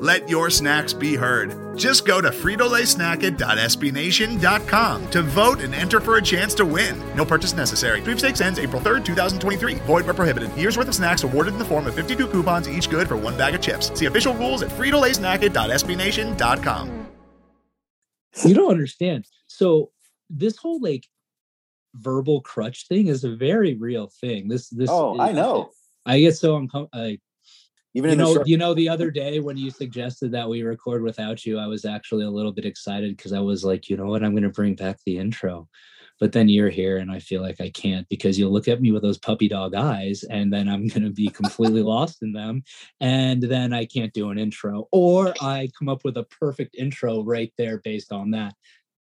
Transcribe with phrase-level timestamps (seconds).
[0.00, 1.76] Let your snacks be heard.
[1.76, 6.98] Just go to fritolaysnacket.sbnation.com to vote and enter for a chance to win.
[7.14, 8.00] No purchase necessary.
[8.00, 9.74] Sweepstakes ends April 3rd, 2023.
[9.74, 10.50] Void where prohibited.
[10.56, 13.36] Year's worth of snacks awarded in the form of 52 coupons, each good for one
[13.36, 13.92] bag of chips.
[13.98, 17.06] See official rules at fritolaysnacket.sbnation.com.
[18.44, 19.26] You don't understand.
[19.48, 19.90] So
[20.30, 21.06] this whole like
[21.94, 24.48] verbal crutch thing is a very real thing.
[24.48, 25.72] This this Oh, I know.
[26.06, 27.04] I get so uncomfortable.
[27.04, 27.20] Like,
[27.94, 31.02] Even you know, short, you know, the other day when you suggested that we record
[31.02, 34.06] without you, I was actually a little bit excited because I was like, you know
[34.06, 35.68] what, I'm going to bring back the intro.
[36.20, 38.92] But then you're here, and I feel like I can't because you'll look at me
[38.92, 42.62] with those puppy dog eyes, and then I'm going to be completely lost in them,
[43.00, 47.24] and then I can't do an intro, or I come up with a perfect intro
[47.24, 48.54] right there based on that.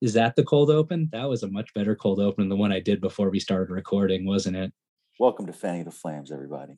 [0.02, 1.08] Is that the cold open?
[1.12, 3.72] That was a much better cold open than the one I did before we started
[3.72, 4.72] recording, wasn't it?
[5.20, 6.74] welcome to Fanning the Flames, everybody.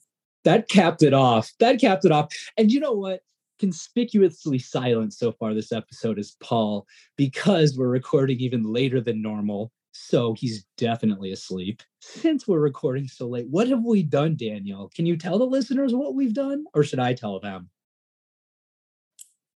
[0.46, 1.52] That capped it off.
[1.58, 2.32] That capped it off.
[2.56, 3.20] And you know what?
[3.58, 9.72] Conspicuously silent so far this episode is Paul because we're recording even later than normal.
[9.90, 11.82] So he's definitely asleep.
[12.00, 14.88] Since we're recording so late, what have we done, Daniel?
[14.94, 16.64] Can you tell the listeners what we've done?
[16.74, 17.68] Or should I tell them?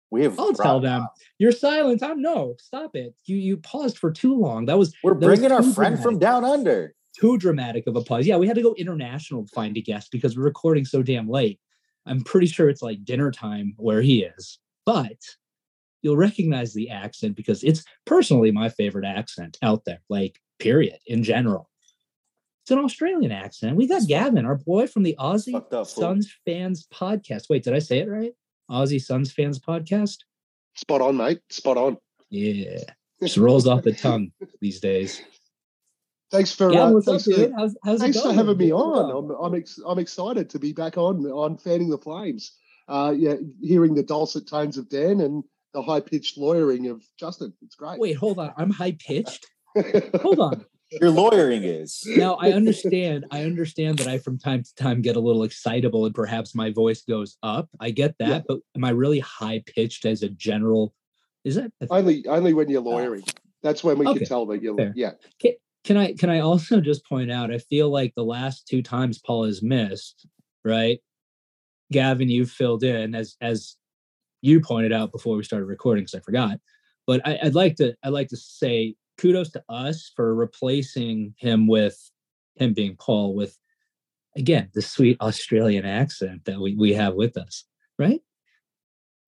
[0.09, 1.05] We have I'll tell them.
[1.37, 2.01] You're silent.
[2.01, 3.13] I'm no, stop it.
[3.25, 4.67] You you paused for too long.
[4.67, 6.95] That was We're that was bringing our too friend from down under.
[7.19, 8.27] Too dramatic of a pause.
[8.27, 11.29] Yeah, we had to go international to find a guest because we're recording so damn
[11.29, 11.59] late.
[12.05, 15.17] I'm pretty sure it's like dinner time where he is, but
[16.01, 21.23] you'll recognize the accent because it's personally my favorite accent out there, like, period, in
[21.23, 21.69] general.
[22.63, 23.77] It's an Australian accent.
[23.77, 25.87] We got Gavin, our boy from the Aussie up.
[25.87, 27.49] Suns fans podcast.
[27.49, 28.33] Wait, did I say it right?
[28.69, 30.17] Aussie Suns fans podcast?
[30.75, 31.39] Spot on, mate.
[31.49, 31.97] Spot on.
[32.29, 32.79] Yeah.
[33.21, 35.21] Just rolls off the tongue these days.
[36.31, 37.53] Thanks for Yeah, uh, what's up, thanks, for, dude?
[37.57, 39.11] How's, how's it thanks for having me on.
[39.11, 42.53] I'm I'm, ex- I'm excited to be back on on fanning the flames.
[42.89, 45.43] Uh, yeah, hearing the dulcet tones of Dan and
[45.73, 47.53] the high pitched lawyering of Justin.
[47.61, 47.99] It's great.
[47.99, 48.53] Wait, hold on.
[48.57, 49.45] I'm high pitched.
[50.21, 50.65] Hold on.
[51.01, 52.01] Your lawyering is.
[52.07, 53.25] Now I understand.
[53.29, 56.71] I understand that I from time to time get a little excitable and perhaps my
[56.71, 57.69] voice goes up.
[57.79, 58.41] I get that, Yeah.
[58.47, 60.95] but am I really high pitched as a general?
[61.43, 63.23] Is that only only when you're lawyering.
[63.61, 64.93] That's when we Okay, can tell that you're fair.
[64.95, 65.11] yeah.
[65.39, 65.51] can
[65.95, 69.45] I can I also just point out I feel like the last two times Paul
[69.45, 70.27] has missed,
[70.65, 70.99] right?
[71.91, 73.77] Gavin, you filled in as as
[74.41, 76.59] you pointed out before we started recording because I forgot.
[77.05, 81.67] But I, I'd like to I'd like to say kudos to us for replacing him
[81.67, 82.11] with
[82.55, 83.57] him being Paul with
[84.35, 87.63] again the sweet Australian accent that we, we have with us,
[87.97, 88.21] right?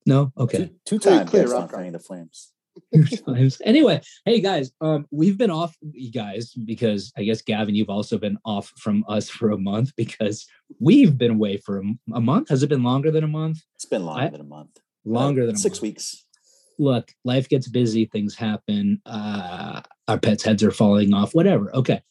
[0.06, 0.32] No?
[0.36, 0.58] Okay.
[0.58, 1.92] Two, two times clear guest on up.
[1.92, 2.52] The Flames.
[3.26, 3.60] Times.
[3.64, 8.18] Anyway, hey guys, um, we've been off, you guys, because I guess Gavin, you've also
[8.18, 10.46] been off from us for a month because
[10.78, 11.82] we've been away for
[12.14, 12.48] a month.
[12.48, 13.58] Has it been longer than a month?
[13.76, 14.78] It's been longer I- than a month.
[15.04, 15.82] Longer Uh, than a six month.
[15.82, 16.26] weeks.
[16.78, 19.00] Look, life gets busy, things happen.
[19.06, 21.34] Uh, our pets' heads are falling off.
[21.34, 21.74] Whatever.
[21.74, 22.02] Okay.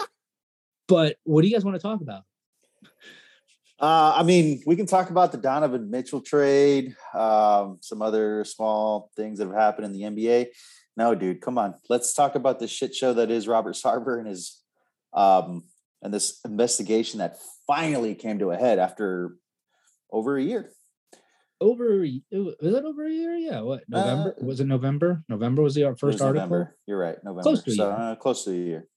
[0.88, 2.22] but what do you guys want to talk about?
[3.82, 9.10] Uh, I mean, we can talk about the Donovan Mitchell trade, um, some other small
[9.16, 10.46] things that have happened in the NBA.
[10.96, 11.74] No, dude, come on.
[11.88, 14.62] Let's talk about the shit show that is Robert Sarver and his
[15.12, 15.64] um,
[16.00, 19.34] and this investigation that finally came to a head after
[20.12, 20.70] over a year.
[21.60, 23.34] Over was it over a year?
[23.34, 23.62] Yeah.
[23.62, 24.36] What November?
[24.40, 25.24] Uh, was it November?
[25.28, 26.48] November was the first was article.
[26.48, 26.76] November.
[26.86, 27.42] You're right, November.
[27.42, 27.86] Close to a year.
[27.86, 28.88] uh, close to a year.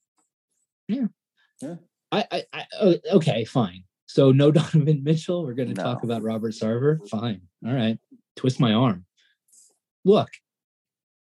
[2.12, 3.84] I, I, I oh, okay, fine.
[4.06, 5.44] So no Donovan Mitchell.
[5.44, 7.08] We're going to talk about Robert Sarver.
[7.10, 7.42] Fine.
[7.66, 7.98] All right.
[8.36, 9.06] Twist my arm.
[10.04, 10.30] Look,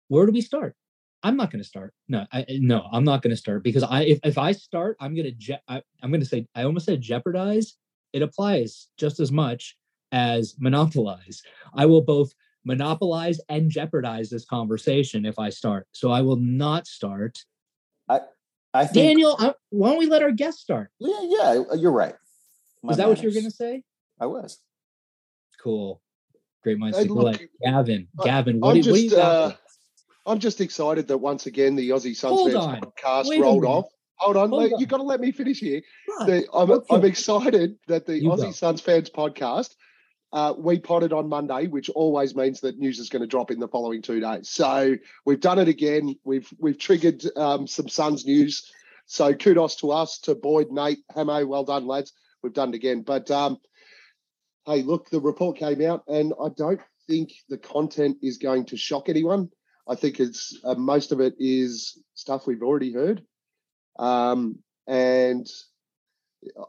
[0.09, 0.75] where do we start?
[1.23, 1.93] I'm not going to start.
[2.09, 5.15] No, I no, I'm not going to start because I if, if I start, I'm
[5.15, 7.75] going to je- I, I'm going to say I almost said jeopardize.
[8.13, 9.77] It applies just as much
[10.13, 11.43] as monopolize.
[11.75, 12.33] I will both
[12.65, 15.87] monopolize and jeopardize this conversation if I start.
[15.93, 17.45] So I will not start.
[18.73, 20.91] I think Daniel, I, why don't we let our guest start?
[20.99, 22.15] Yeah, yeah, you're right.
[22.83, 23.83] My Is that what you were going to say?
[24.19, 24.59] I was.
[25.63, 26.01] Cool.
[26.63, 27.51] Great minds Hey, think look, alike.
[27.63, 29.53] Gavin, I- Gavin, what I'm do, you- what do you just got?
[29.53, 29.57] uh,
[30.27, 33.87] I'm just excited that once again the Aussie Suns fans podcast Wait rolled off.
[34.17, 34.81] Hold on, Hold mate, on.
[34.81, 35.81] you got to let me finish here.
[36.27, 36.95] The, I'm, Okay.
[36.95, 38.51] I'm excited that the You Aussie go.
[38.51, 39.75] Suns fans podcast
[40.33, 43.59] uh, we potted on Monday, which always means that news is going to drop in
[43.59, 44.51] the following two days.
[44.51, 44.95] So
[45.25, 46.15] we've done it again.
[46.25, 48.71] We've we've triggered um, some Suns news.
[49.07, 51.47] So kudos to us, to Boyd, Nate, Hamo.
[51.47, 52.13] Well done, lads.
[52.43, 53.03] We've done it again.
[53.03, 53.59] But um,
[54.67, 58.77] hey, look, the report came out, and I don't think the content is going to
[58.77, 59.51] shock anyone.
[59.89, 63.23] I think it's uh, most of it is stuff we've already heard,
[63.99, 65.47] um, and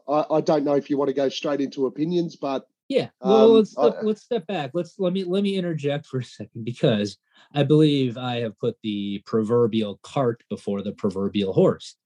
[0.08, 3.50] I, I, don't know if you want to go straight into opinions, but yeah, well,
[3.50, 4.72] um, let's I, let's step back.
[4.74, 7.16] Let's let me let me interject for a second because
[7.54, 11.96] I believe I have put the proverbial cart before the proverbial horse.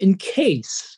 [0.00, 0.97] In case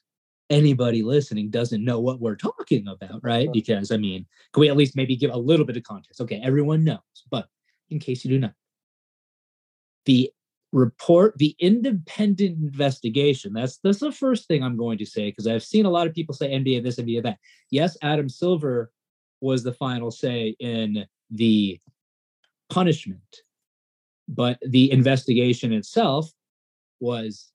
[0.50, 3.48] anybody listening doesn't know what we're talking about, right?
[3.52, 6.20] Because I mean, can we at least maybe give a little bit of context?
[6.20, 6.98] Okay, everyone knows,
[7.30, 7.48] but
[7.88, 8.54] in case you do not,
[10.04, 10.30] the
[10.72, 15.64] report the independent investigation that's that's the first thing i'm going to say because i've
[15.64, 17.38] seen a lot of people say nba this nba that
[17.70, 18.92] yes adam silver
[19.40, 21.80] was the final say in the
[22.68, 23.38] punishment
[24.28, 26.30] but the investigation itself
[27.00, 27.50] was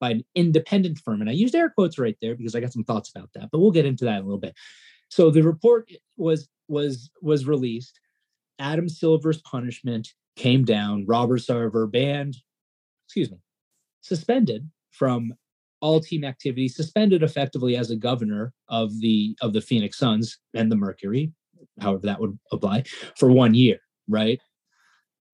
[0.00, 2.84] by an independent firm and i used air quotes right there because i got some
[2.84, 4.54] thoughts about that but we'll get into that in a little bit
[5.08, 8.00] so the report was was was released
[8.58, 10.08] adam silver's punishment
[10.38, 11.04] came down.
[11.06, 12.36] Robert Sarver banned,
[13.06, 13.38] excuse me,
[14.00, 15.34] suspended from
[15.80, 20.72] all team activity, suspended effectively as a governor of the of the Phoenix Suns and
[20.72, 21.32] the Mercury,
[21.80, 22.84] however that would apply,
[23.16, 23.78] for one year,
[24.08, 24.40] right?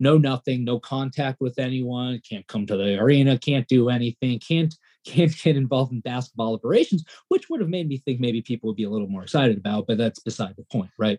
[0.00, 4.75] No nothing, no contact with anyone, can't come to the arena, can't do anything, can't
[5.06, 8.76] can't get involved in basketball operations, which would have made me think maybe people would
[8.76, 11.19] be a little more excited about, but that's beside the point, right?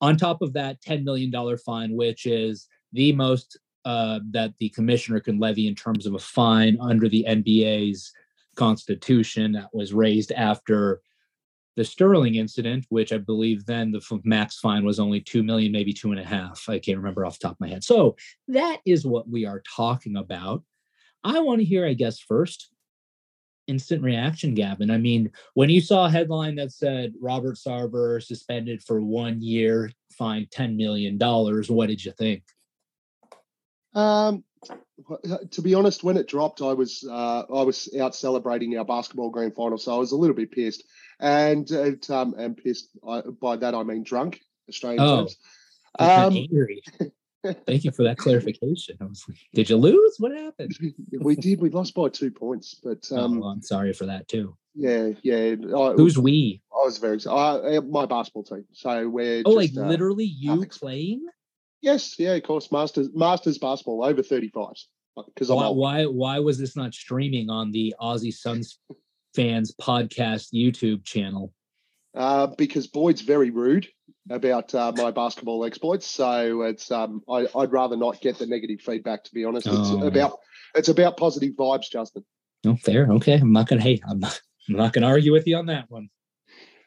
[0.00, 5.20] On top of that, $10 million fine, which is the most uh, that the commissioner
[5.20, 8.12] can levy in terms of a fine under the NBA's
[8.56, 11.00] constitution that was raised after
[11.78, 15.92] the Sterling incident, which I believe then the max fine was only two million, maybe
[15.92, 16.68] two and a half.
[16.68, 17.84] I can't remember off the top of my head.
[17.84, 18.16] So
[18.48, 20.64] that is what we are talking about.
[21.22, 22.72] I want to hear, I guess, first
[23.68, 24.90] instant reaction, Gavin.
[24.90, 29.92] I mean, when you saw a headline that said Robert Sarver suspended for one year,
[30.10, 32.42] fined $10 million, what did you think?
[33.94, 34.42] Um,
[35.50, 39.30] to be honest, when it dropped, I was uh, I was out celebrating our basketball
[39.30, 40.84] grand final, so I was a little bit pissed,
[41.20, 45.36] and it, um, and pissed I, by that I mean drunk Australian oh, terms.
[45.98, 46.82] Um, angry.
[47.66, 48.96] Thank you for that clarification.
[49.00, 50.16] I was like, did you lose?
[50.18, 50.76] What happened?
[51.20, 51.60] we did.
[51.60, 54.56] We lost by two points, but oh, um, oh, well, I'm sorry for that too.
[54.74, 55.54] Yeah, yeah.
[55.76, 56.60] I, Who's we?
[56.72, 57.88] I was very excited.
[57.88, 58.64] my basketball team.
[58.72, 61.26] So we're oh, just, like uh, literally you playing?
[61.80, 62.72] Yes, yeah, of course.
[62.72, 64.84] Masters Masters basketball over 35s.
[65.26, 68.78] Because why, why why was this not streaming on the Aussie Suns
[69.34, 71.52] fans podcast YouTube channel?
[72.14, 73.86] Uh, because Boyd's very rude
[74.30, 78.80] about uh, my basketball exploits, so it's um, I, would rather not get the negative
[78.80, 79.24] feedback.
[79.24, 80.06] To be honest, it's oh.
[80.06, 80.38] about
[80.74, 82.24] it's about positive vibes, Justin.
[82.66, 83.10] Oh, fair.
[83.12, 83.82] Okay, I'm not gonna.
[83.82, 84.02] hate.
[84.08, 84.40] I'm not.
[84.68, 86.08] I'm not gonna argue with you on that one.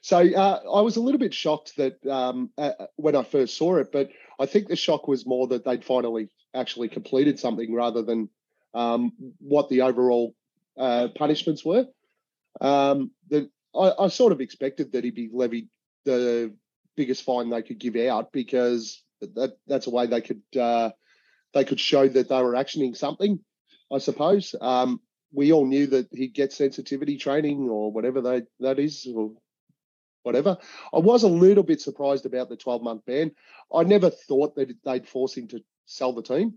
[0.01, 3.77] So uh, I was a little bit shocked that um, uh, when I first saw
[3.77, 4.09] it, but
[4.41, 8.27] I think the shock was more that they'd finally actually completed something rather than
[8.73, 10.33] um, what the overall
[10.77, 11.85] uh, punishments were.
[12.59, 15.69] Um, I, I, sort of expected that he'd be levied
[16.05, 16.53] the
[16.95, 20.89] biggest fine they could give out because that, that's a way they could uh,
[21.53, 23.39] they could show that they were actioning something.
[23.91, 24.99] I suppose um,
[25.31, 29.31] we all knew that he'd get sensitivity training or whatever they, that is, or
[30.23, 30.57] whatever.
[30.93, 33.31] I was a little bit surprised about the 12 month ban.
[33.73, 36.55] I never thought that they'd force him to sell the team.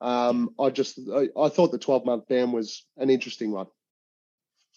[0.00, 3.66] Um, I just I, I, thought the 12 month ban was an interesting one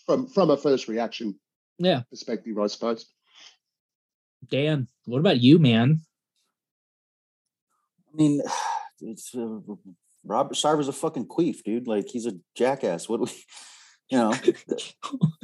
[0.05, 1.39] from from a first reaction
[1.79, 3.07] yeah perspective, I suppose.
[4.47, 6.01] Dan, what about you, man?
[8.13, 8.41] I mean,
[9.01, 9.59] it's uh,
[10.23, 11.87] Robert Sarver's a fucking queef, dude.
[11.87, 13.09] Like he's a jackass.
[13.09, 13.31] What we
[14.09, 14.33] you know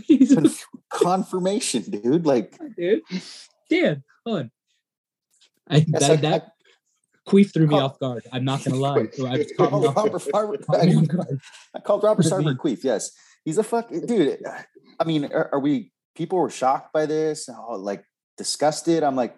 [0.90, 3.02] confirmation dude like dude.
[3.70, 4.52] Dan hold on.
[5.70, 8.24] I, that, I, that I, queef threw me off guard.
[8.32, 9.08] I'm not gonna lie.
[9.14, 11.36] So I, oh, Robert Sarver,
[11.76, 13.12] I, called robert sarver queef yes.
[13.46, 14.38] He's a fuck dude
[15.00, 18.06] i mean are, are, we people were shocked by this oh, like
[18.38, 19.04] disgusted.
[19.04, 19.36] I'm like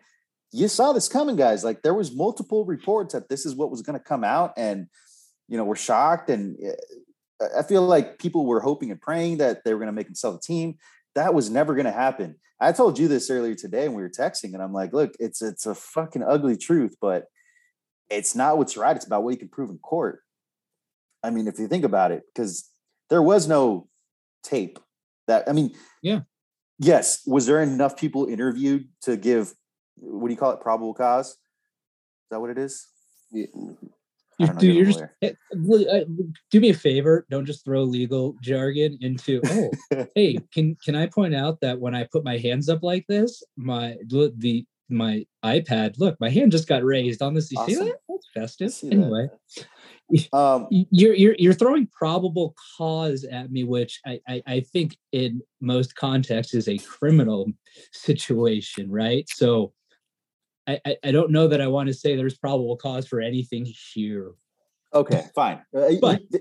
[0.51, 1.63] you saw this coming guys.
[1.63, 4.87] Like there was multiple reports that this is what was going to come out and
[5.47, 6.71] you know we're shocked and eh,
[7.57, 10.15] I feel like people were hoping and praying that they were going to make him
[10.15, 10.75] sell the team.
[11.15, 12.35] That was never going to happen.
[12.59, 15.41] I told you this earlier today when we were texting, and I'm like, look, it's
[15.41, 17.25] it's a fucking ugly truth, but
[18.09, 18.95] it's not what's right.
[18.95, 20.21] It's about what you can prove in court.
[21.23, 22.69] I mean, if you think about it, because
[23.09, 23.87] there was no
[24.43, 24.79] tape
[25.27, 26.21] that I mean, yeah.
[26.79, 27.21] Yes.
[27.27, 29.53] Was there enough people interviewed to give
[29.95, 30.59] what do you call it?
[30.59, 31.27] Probable cause.
[31.27, 31.37] Is
[32.31, 32.87] that what it is?
[33.31, 33.45] Yeah.
[34.59, 35.99] Dude, you're just, eh, uh,
[36.51, 37.25] do me a favor.
[37.29, 39.41] Don't just throw legal jargon into.
[39.45, 43.05] Oh, hey, can can I point out that when I put my hands up like
[43.07, 47.51] this, my the my iPad, look, my hand just got raised on this.
[47.51, 47.95] You see that?
[48.07, 48.71] That's festive.
[48.81, 48.95] that.
[48.95, 49.27] Anyway,
[50.31, 55.41] Um, you're you're you're throwing probable cause at me, which I, I I think in
[55.61, 57.51] most contexts is a criminal
[57.91, 59.27] situation, right?
[59.29, 59.73] So.
[60.67, 63.65] I, I- I don't know that I want to say there's probable cause for anything
[63.93, 64.31] here.
[64.93, 65.61] okay, fine.
[65.75, 66.39] Uh, But- y-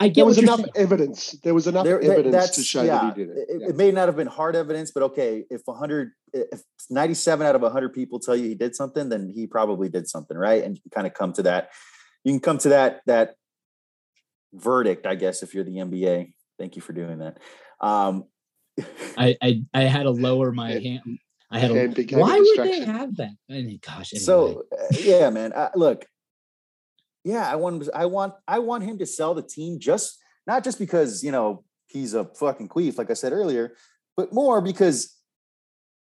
[0.00, 0.70] I get There was what enough saying.
[0.74, 1.30] evidence.
[1.44, 3.48] There was enough there- there- evidence to that's- show yeah, that he did it.
[3.48, 3.68] It, Yeah.
[3.68, 6.60] it may not have been hard evidence, but okay, if 100, if
[6.90, 10.36] 97 out of 100 people tell you he did something, then he probably did something,
[10.36, 10.64] right?
[10.64, 11.70] And you can kind of come to that.
[12.24, 13.36] You can come to that that
[14.52, 16.32] verdict, I guess, if you're the NBA.
[16.58, 17.38] Thank you for doing that.
[17.80, 18.24] Um,
[19.16, 21.18] I, I I had to lower my hand.
[21.52, 22.02] I had And to.
[22.02, 23.32] became a Why would they have that?
[23.50, 24.12] I mean, gosh.
[24.14, 24.24] Anyway.
[24.24, 25.52] So uh, yeah, man.
[25.52, 26.06] Uh, look,
[27.24, 30.78] yeah, I want I want I want him to sell the team just not just
[30.78, 33.76] because you know he's a fucking queef, like I said earlier,
[34.16, 35.14] but more because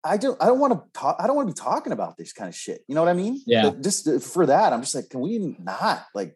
[0.03, 2.33] I don't I don't want to talk I don't want to be talking about this
[2.33, 2.81] kind of shit.
[2.87, 3.41] You know what I mean?
[3.47, 3.63] Yeah.
[3.63, 6.35] But just uh, for that, I'm just like, can we not like?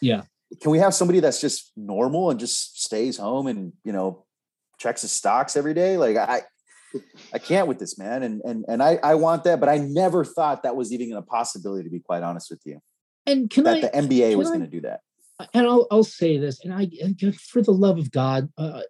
[0.00, 0.22] Yeah.
[0.60, 4.24] Can we have somebody that's just normal and just stays home and you know
[4.78, 5.96] checks his stocks every day?
[5.98, 6.42] Like I.
[7.32, 10.24] I can't with this man, and and and I I want that, but I never
[10.24, 11.84] thought that was even a possibility.
[11.84, 12.80] To be quite honest with you,
[13.26, 13.80] and can that I?
[13.80, 15.00] the NBA was going to do that.
[15.54, 16.90] and I'll I'll say this, and I
[17.38, 18.82] for the love of God, uh,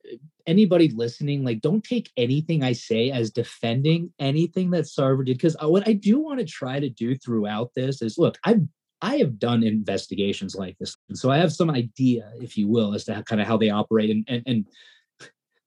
[0.47, 5.57] anybody listening, like, don't take anything I say as defending anything that Sarver did, because
[5.61, 8.63] what I do want to try to do throughout this is, look, I've
[9.01, 12.95] I have done investigations like this, and so I have some idea, if you will,
[12.95, 14.67] as to how, kind of how they operate and and and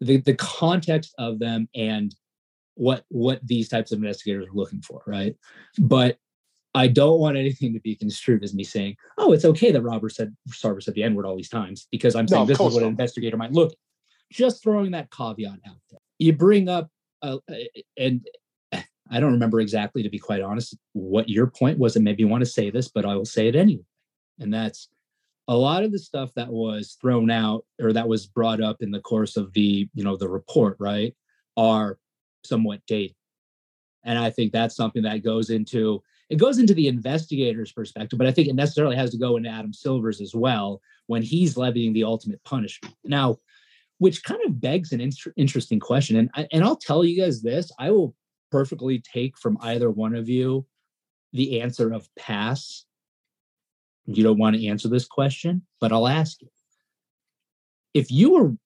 [0.02, 2.16] the the context of them and
[2.76, 5.36] what what these types of investigators are looking for, right?
[5.80, 6.18] But
[6.74, 10.10] I don't want anything to be construed as me saying, "Oh, it's okay that Robert
[10.10, 12.74] said Sarver said the N word all these times," because I'm saying of this is
[12.74, 13.74] what an investigator might look.
[14.32, 16.00] Just throwing that caveat out there.
[16.20, 16.90] You bring up,
[17.22, 17.38] uh,
[17.98, 18.28] and
[19.10, 22.28] I don't remember exactly, to be quite honest, what your point was, and maybe you
[22.28, 23.84] want to say this, but I will say it anyway.
[24.40, 24.90] And that's
[25.48, 28.92] a lot of the stuff that was thrown out or that was brought up in
[28.92, 31.16] the course of the, you know, the report, right,
[31.56, 32.00] are
[32.48, 33.16] somewhat dated.
[34.04, 38.28] And I think that's something that goes into it goes into the investigator's perspective, but
[38.28, 41.94] I think it necessarily has to go into Adam Silver's as well when he's levying
[41.94, 42.96] the ultimate punishment.
[43.04, 43.38] Now,
[44.00, 47.72] which kind of begs an inter- interesting question, and and I'll tell you guys this:
[47.80, 48.16] I will
[48.52, 50.66] perfectly take from either one of you
[51.32, 52.86] the answer of pass.
[54.06, 56.50] You don't want to answer this question, but I'll ask you:
[57.94, 58.58] if you were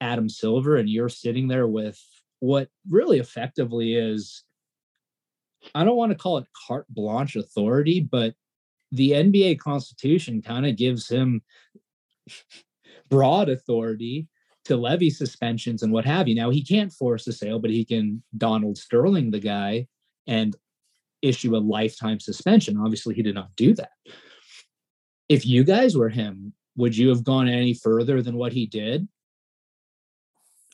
[0.00, 2.02] Adam Silver and you're sitting there with
[2.42, 4.42] what really effectively is
[5.76, 8.34] I don't want to call it carte blanche authority, but
[8.90, 11.40] the NBA Constitution kind of gives him
[13.08, 14.26] broad authority
[14.64, 16.34] to levy suspensions and what have you.
[16.34, 19.86] Now he can't force a sale, but he can Donald Sterling the guy
[20.26, 20.56] and
[21.22, 22.76] issue a lifetime suspension.
[22.76, 23.92] Obviously, he did not do that.
[25.28, 29.06] If you guys were him, would you have gone any further than what he did?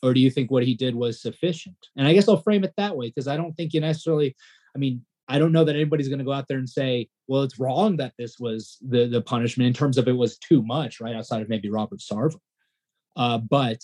[0.02, 1.76] Or do you think what he did was sufficient?
[1.96, 4.36] And I guess I'll frame it that way because I don't think you necessarily
[4.74, 7.42] I mean, I don't know that anybody's going to go out there and say, well,
[7.42, 11.00] it's wrong that this was the the punishment in terms of it was too much,
[11.00, 11.14] right?
[11.14, 12.38] Outside of maybe Robert Sarver.
[13.16, 13.80] Uh, but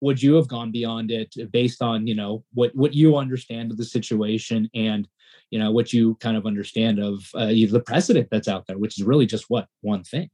[0.00, 3.76] would you have gone beyond it based on, you know, what what you understand of
[3.76, 5.08] the situation and,
[5.50, 8.98] you know, what you kind of understand of uh, the precedent that's out there, which
[8.98, 10.30] is really just what one thing.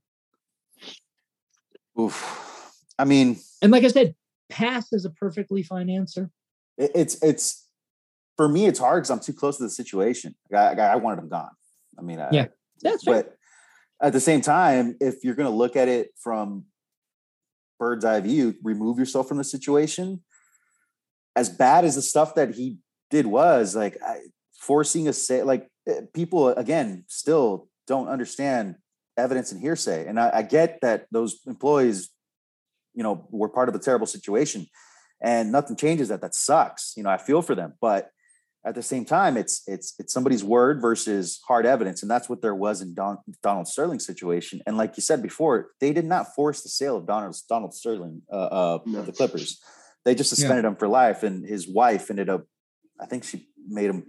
[1.98, 2.40] Oof.
[2.98, 4.14] I mean, And like I said,
[4.54, 6.30] pass is a perfectly fine answer.
[6.78, 7.68] it's it's
[8.36, 8.66] for me.
[8.66, 10.34] It's hard because I'm too close to the situation.
[10.52, 11.50] I, I, I wanted him gone.
[11.98, 12.46] I mean, I, Yeah,
[12.82, 13.14] That's fair.
[13.14, 13.36] but
[14.02, 16.64] at the same time, if you're going to look at it from
[17.78, 20.22] bird's eye view, remove yourself from the situation.
[21.36, 22.78] As bad as the stuff that he
[23.10, 24.18] did was, like I,
[24.58, 28.76] forcing a say, like eh, people again still don't understand
[29.16, 32.10] evidence and hearsay, and I, I get that those employees,
[32.94, 34.66] you know, we're part of a terrible situation,
[35.22, 36.20] and nothing changes that.
[36.20, 36.94] That sucks.
[36.96, 38.10] You know, I feel for them, but
[38.66, 42.40] at the same time, it's it's it's somebody's word versus hard evidence, and that's what
[42.40, 44.62] there was in Don, Donald Sterling's situation.
[44.66, 48.22] And like you said before, they did not force the sale of Donald Donald Sterling
[48.32, 49.00] uh, uh, No.
[49.00, 49.60] of the Clippers.
[50.04, 52.44] They just suspended him for life, and his wife ended up,
[53.00, 54.04] I think she made him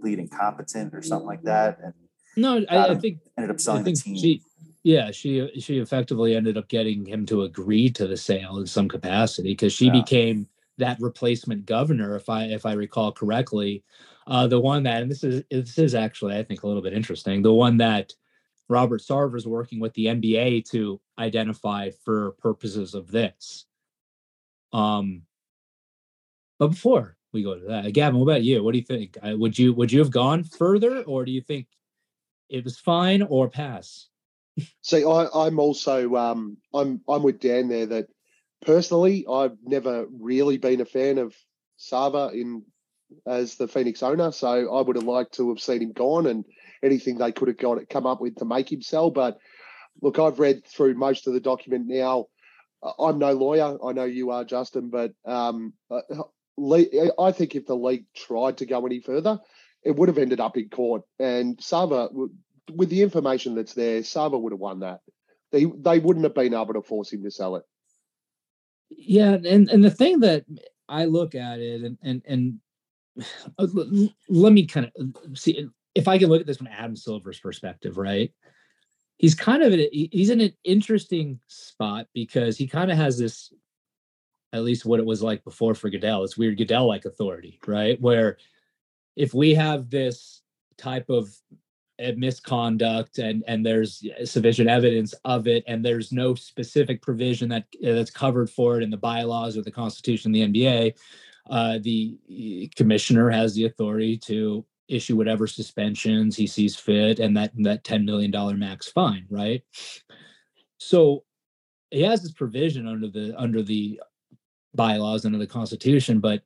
[0.00, 1.92] plead incompetent or something like that, and
[2.36, 4.16] No, I, I think ended up I selling the think team.
[4.16, 4.42] she,
[4.88, 8.88] yeah, she she effectively ended up getting him to agree to the sale in some
[8.88, 9.92] capacity because she Yeah.
[9.92, 13.84] became that replacement governor, if I if I recall correctly,
[14.26, 16.92] Uh, the one that, and this is this is actually, I think, a little bit
[16.94, 17.42] interesting.
[17.42, 18.14] The one that
[18.68, 23.66] Robert Sarver is working with the NBA to identify for purposes of this.
[24.72, 25.22] Um,
[26.58, 28.62] but before we go to that, Gavin, what about you?
[28.62, 29.16] What do you think?
[29.22, 31.68] Would you would you have gone further, or do you think
[32.50, 34.08] it was fine or pass?
[34.82, 38.06] See, I, I'm also um, I'm I'm with Dan there that
[38.64, 41.34] personally I've never really been a fan of
[41.78, 42.64] Sarver in
[43.26, 46.44] as the Phoenix owner, so I would have liked to have seen him gone and
[46.82, 49.10] anything they could have got come up with to make him sell.
[49.10, 49.38] But
[50.02, 52.26] look, I've read through most of the document now.
[52.98, 53.76] I'm no lawyer.
[53.84, 56.02] I know you are, Justin, but um, uh,
[57.18, 59.40] I think if the league tried to go any further,
[59.82, 61.02] it would have ended up in court.
[61.18, 62.10] And Sarver,
[62.74, 65.00] with the information that's there, Sarver would have won that.
[65.52, 67.64] They they wouldn't have been able to force him to sell it.
[68.90, 70.44] Yeah, and and the thing that
[70.88, 72.60] I look at it and and and
[73.58, 73.66] uh,
[74.28, 77.98] let me kind of see if I can look at this from Adam Silver's perspective,
[77.98, 78.32] right?
[79.18, 83.52] He's kind of he's in an interesting spot because he kind of has this,
[84.52, 88.00] at least what it was like before for Goodell, this weird Goodell-like authority, right?
[88.00, 88.36] Where
[89.16, 90.42] if we have this
[90.76, 91.34] type of
[92.16, 98.10] misconduct and and there's sufficient evidence of it and there's no specific provision that that's
[98.10, 100.94] covered for it in the bylaws or the constitution of the nba
[101.50, 107.52] uh, the commissioner has the authority to issue whatever suspensions he sees fit and that
[107.56, 109.62] that $10 million max fine right?
[110.78, 111.24] So
[111.90, 114.00] he has this provision under the under the
[114.74, 116.42] bylaws under the constitution but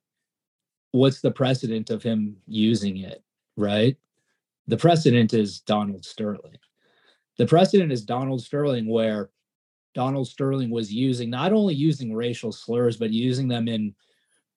[0.93, 3.23] what's the precedent of him using it
[3.57, 3.97] right
[4.67, 6.57] the precedent is donald sterling.
[7.39, 9.31] The precedent is donald sterling where
[9.95, 13.95] donald sterling was using not only using racial slurs but using them in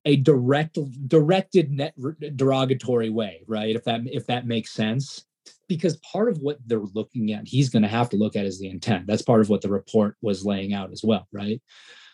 [0.06, 1.94] a direct directed net
[2.36, 3.76] derogatory way right?
[3.76, 5.26] If that if that makes sense.
[5.68, 8.60] Because part of what they're looking at he's going to have to look at is
[8.60, 9.08] the intent.
[9.08, 11.62] That's part of what the report was laying out as well right?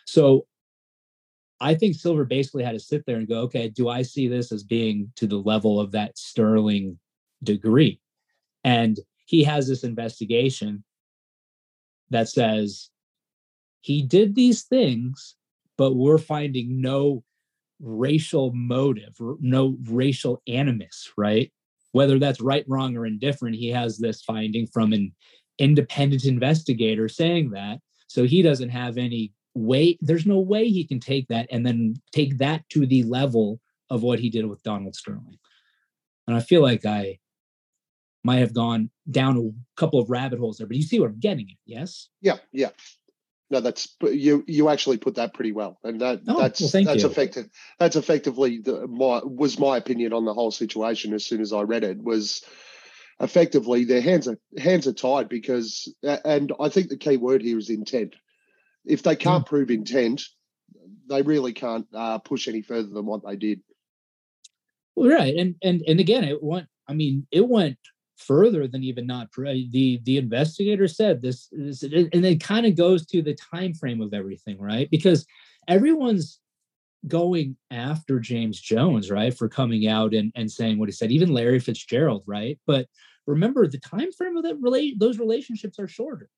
[0.06, 0.46] So
[1.60, 4.50] i think silver basically had to sit there and go okay do i see this
[4.50, 6.98] as being to the level of that sterling
[7.42, 8.00] degree
[8.64, 10.84] and he has this investigation
[12.10, 12.90] that says
[13.80, 15.36] he did these things
[15.76, 17.24] but we're finding no
[17.82, 21.52] racial motive, no racial animus, right?
[21.92, 25.12] Whether that's right, wrong, or indifferent, he has this finding from an
[25.58, 27.80] independent investigator saying that.
[28.06, 31.94] So he doesn't have any way, there's no way he can take that and then
[32.12, 35.38] take that to the level of what he did with Donald Sterling.
[36.26, 37.18] And I feel like I
[38.24, 41.18] might have gone down a couple of rabbit holes there, but you see what I'm
[41.18, 42.08] getting at, yes?
[42.20, 42.70] Yeah, yeah
[43.52, 44.44] no, that's you.
[44.48, 47.08] You actually put that pretty well, and that oh, that's well, that's you.
[47.08, 47.50] effective.
[47.78, 51.12] That's effectively the, my was my opinion on the whole situation.
[51.12, 52.42] As soon as I read it, was
[53.20, 57.58] effectively their hands are hands are tied because, and I think the key word here
[57.58, 58.16] is intent.
[58.86, 59.48] If they can't mm.
[59.48, 60.22] prove intent,
[61.10, 63.60] they really can't uh, push any further than what they did.
[64.96, 66.68] Well, right, and and and again, it went.
[66.88, 67.76] I mean, it went
[68.22, 72.76] further than even not uh, the the investigator said this, this and it kind of
[72.76, 74.90] goes to the time frame of everything right?
[74.90, 75.26] Because
[75.68, 76.40] everyone's
[77.08, 81.32] going after james jones right for coming out and, and saying what he said even
[81.32, 82.58] larry fitzgerald right?
[82.66, 82.86] But
[83.26, 86.28] remember the time frame of that relate those relationships are shorter.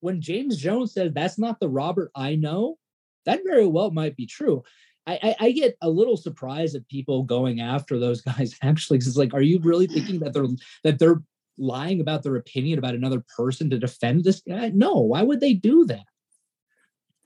[0.00, 2.78] When james jones says that's not the robert i know
[3.26, 4.62] that very well might be true
[5.06, 9.16] I, I, get a little surprised at people going after those guys actually because it's
[9.16, 10.46] like are you really thinking that they're
[10.84, 11.22] that they're
[11.58, 14.70] lying about their opinion about another person to defend this guy?
[14.74, 16.04] No why would they do that?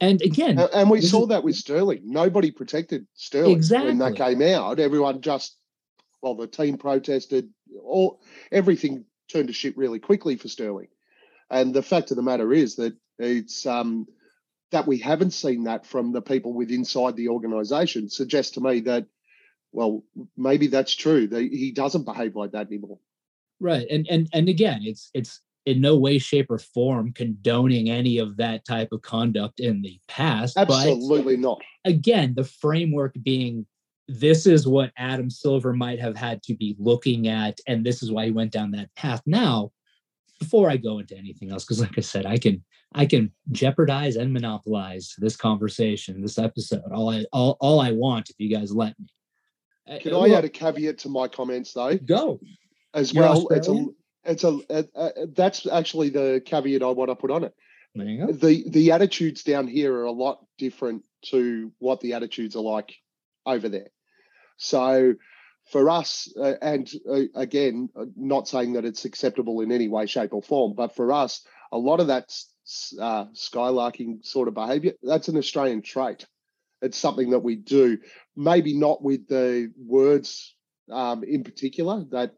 [0.01, 2.03] And again and, and we saw is, that with sterling.
[2.05, 3.89] Nobody protected sterling exactly.
[3.89, 4.79] when that came out.
[4.79, 5.57] Everyone just
[6.23, 7.51] well the team protested
[7.83, 10.89] all everything turned to shit really quickly for sterling.
[11.51, 14.07] And the fact of the matter is that it's um
[14.75, 18.81] that we haven't seen that from the people with inside the organization suggests to me
[18.81, 19.07] that
[19.71, 20.03] well
[20.37, 22.99] maybe that's true that he doesn't behave like that anymore.
[23.61, 28.19] Right and and and again it's it's in no way shape or form condoning any
[28.19, 31.63] of that type of conduct in the past absolutely not.
[31.85, 33.65] again the framework being
[34.09, 38.11] this is what adam silver might have had to be looking at and this is
[38.11, 39.23] why he went down that path.
[39.25, 39.71] Now
[40.41, 42.63] before i go into anything else because like i said i can
[42.95, 46.93] I can jeopardize and monopolize this conversation, this episode.
[46.93, 49.07] All I all, all I want if you guys let me.
[49.89, 51.97] Uh, can uh, I add a caveat to my comments though?
[51.97, 52.41] Go.
[52.95, 53.95] As You're well, Australian?
[54.25, 57.55] it's a it's a, a, that's actually the caveat I want to put on it.
[57.95, 58.33] There you go.
[58.33, 62.95] The the attitudes down here are a lot different to what the attitudes are like
[63.45, 63.89] over there.
[64.57, 65.15] So
[65.71, 70.07] for us, uh, and uh, again, uh, not saying that it's acceptable in any way,
[70.07, 72.33] shape, or form, but for us, a lot of that
[73.01, 76.27] uh, skylarking sort of behavior, that's an Australian trait.
[76.83, 77.99] It's something that we do,
[78.37, 80.55] maybe not with the words
[80.91, 82.35] um, in particular, that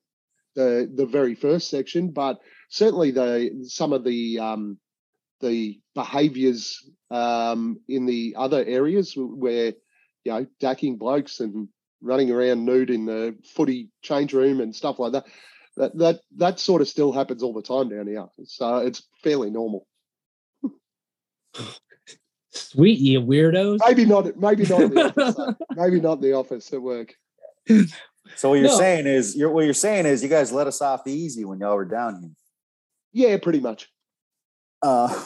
[0.55, 4.79] the the very first section, but certainly the some of the um,
[5.41, 9.73] the behaviours um, in the other areas where
[10.25, 11.69] you know dacking blokes and
[12.01, 15.27] running around nude in the footy change room and stuff like that.
[15.77, 18.27] That that that sort of still happens all the time down here.
[18.45, 19.87] So it's fairly normal.
[22.51, 23.79] Sweet, you weirdos.
[23.87, 24.37] Maybe not.
[24.37, 24.91] Maybe not.
[24.91, 27.15] The office, maybe not the office at work.
[28.35, 28.79] So what you're no.
[28.79, 31.77] saying is, you're what you're saying is, you guys let us off easy when y'all
[31.77, 32.31] were down here.
[33.13, 33.89] Yeah, pretty much.
[34.83, 35.09] Uh,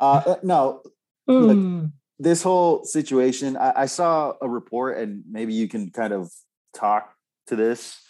[0.00, 0.82] uh no.
[1.28, 1.86] Hmm.
[2.18, 6.32] this whole situation, I, I saw a report, and maybe you can kind of
[6.74, 7.14] talk
[7.46, 8.00] to this.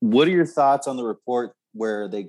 [0.00, 2.28] What are your thoughts on the report where they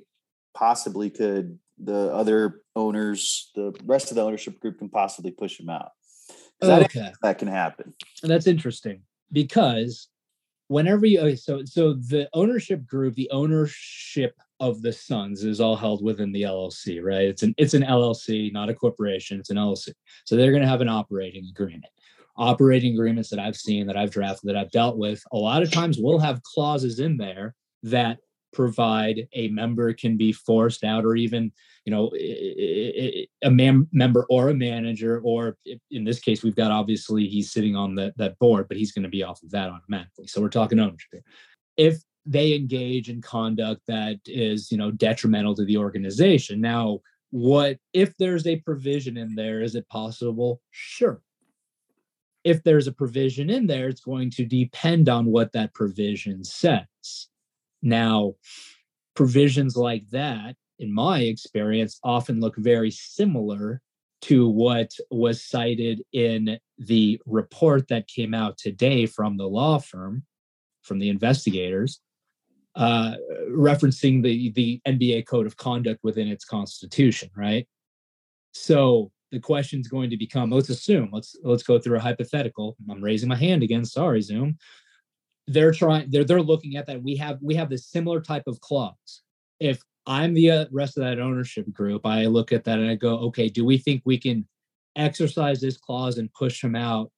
[0.54, 5.70] possibly could the other owners, the rest of the ownership group can possibly push him
[5.70, 5.92] out?
[6.62, 7.00] okay.
[7.00, 7.94] That, that can happen.
[8.22, 10.10] That's interesting because
[10.68, 15.76] whenever you okay, so so the ownership group, the ownership of the Suns is all
[15.76, 17.26] held within the LLC, right?
[17.26, 19.40] It's an it's an LLC, not a corporation.
[19.40, 19.90] It's an LLC.
[20.26, 21.86] So they're going to have an operating agreement.
[22.38, 25.72] Operating agreements that I've seen, that I've drafted, that I've dealt with, a lot of
[25.72, 28.20] times will have clauses in there that
[28.52, 31.52] provide a member can be forced out or even
[31.86, 35.58] you know a man, member or a manager or
[35.92, 39.04] in this case we've got obviously he's sitting on the, that board but he's going
[39.04, 40.28] to be off of that automatically.
[40.28, 41.24] So we're talking ownership
[41.78, 47.00] if they engage in conduct that is you know detrimental to the organization now
[47.32, 50.62] what if there's a provision in there is it possible?
[50.72, 51.22] Sure.
[52.44, 57.29] If there's a provision in there it's going to depend on what that provision says
[57.82, 58.34] now,
[59.16, 63.82] provisions like that, in my experience, often look very similar
[64.22, 70.24] to what was cited in the report that came out today from the law firm,
[70.82, 72.02] from the investigators,
[72.76, 73.16] uh,
[73.50, 77.68] referencing the the NBA code of conduct within its constitution, right?
[78.54, 82.76] So the question is going to become: Let's assume, let's let's go through a hypothetical.
[82.90, 83.86] I'm raising my hand again.
[83.86, 84.58] Sorry, Zoom
[85.50, 87.04] they're trying they're they're looking at that.
[87.04, 89.22] We have we have this similar type of clause.
[89.60, 92.96] If i'm the uh, rest of that ownership group i look at that and i
[92.96, 94.48] go okay do we think we can
[94.96, 97.12] exercise this clause and push him out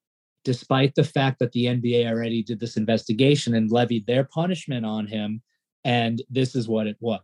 [0.43, 5.05] despite the fact that the nba already did this investigation and levied their punishment on
[5.05, 5.43] him
[5.83, 7.21] and this is what it was?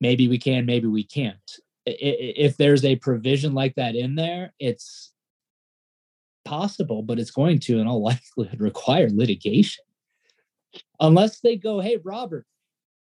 [0.00, 1.36] Maybe we can maybe we can't.
[1.86, 5.12] If there's a provision like that in there it's
[6.44, 9.84] possible, but it's going to, in all likelihood, require litigation.
[11.00, 12.46] Unless they go, hey, Robert,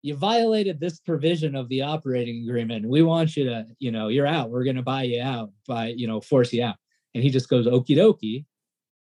[0.01, 2.87] you violated this provision of the operating agreement.
[2.87, 4.51] We want you to, you know, you're out.
[4.51, 6.75] We're going to buy you out, by, you know, force you out.
[7.15, 8.45] And he just goes, okie dokie.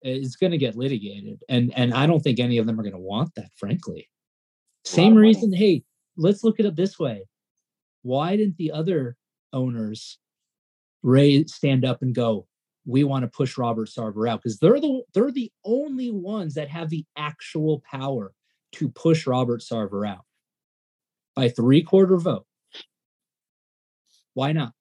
[0.02, 1.42] It's going to get litigated.
[1.50, 4.08] And and I don't think any of them are going to want that, frankly.
[4.86, 5.84] Same reason, hey,
[6.16, 7.26] let's look at it this way.
[8.04, 9.18] Why didn't the other
[9.52, 10.20] owners
[11.02, 12.48] raise stand up and go,
[12.86, 16.70] we want to push Robert Sarver out because they're the they're the only ones that
[16.70, 18.32] have the actual power
[18.74, 20.26] to push Robert Sarver out
[21.36, 22.46] by three quarter vote.
[24.34, 24.74] Why not?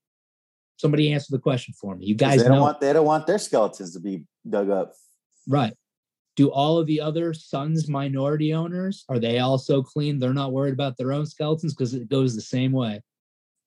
[0.76, 2.06] Somebody answer the question for me.
[2.06, 2.62] You guys they don't know.
[2.62, 4.92] want they don't want their skeletons to be dug up.
[5.48, 5.74] Right.
[6.36, 10.18] Do all of the other Suns minority owners are they also clean?
[10.18, 13.00] They're not worried about their own skeletons because it goes the same way.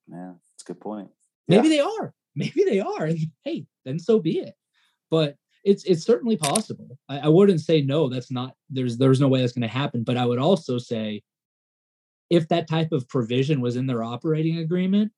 [0.07, 1.09] Yeah, that's a good point.
[1.47, 1.75] Maybe yeah.
[1.75, 4.53] they are maybe they are and hey then so be it.
[5.09, 6.97] But it's it's certainly possible.
[7.09, 10.03] I, I wouldn't say no that's not there's there's no way that's going to happen
[10.03, 11.21] but i would also say
[12.29, 15.11] if that type of provision was in their operating agreement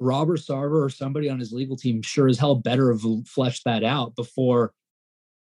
[0.00, 3.84] robert sarver or somebody on his legal team sure as hell better have fleshed that
[3.84, 4.72] out before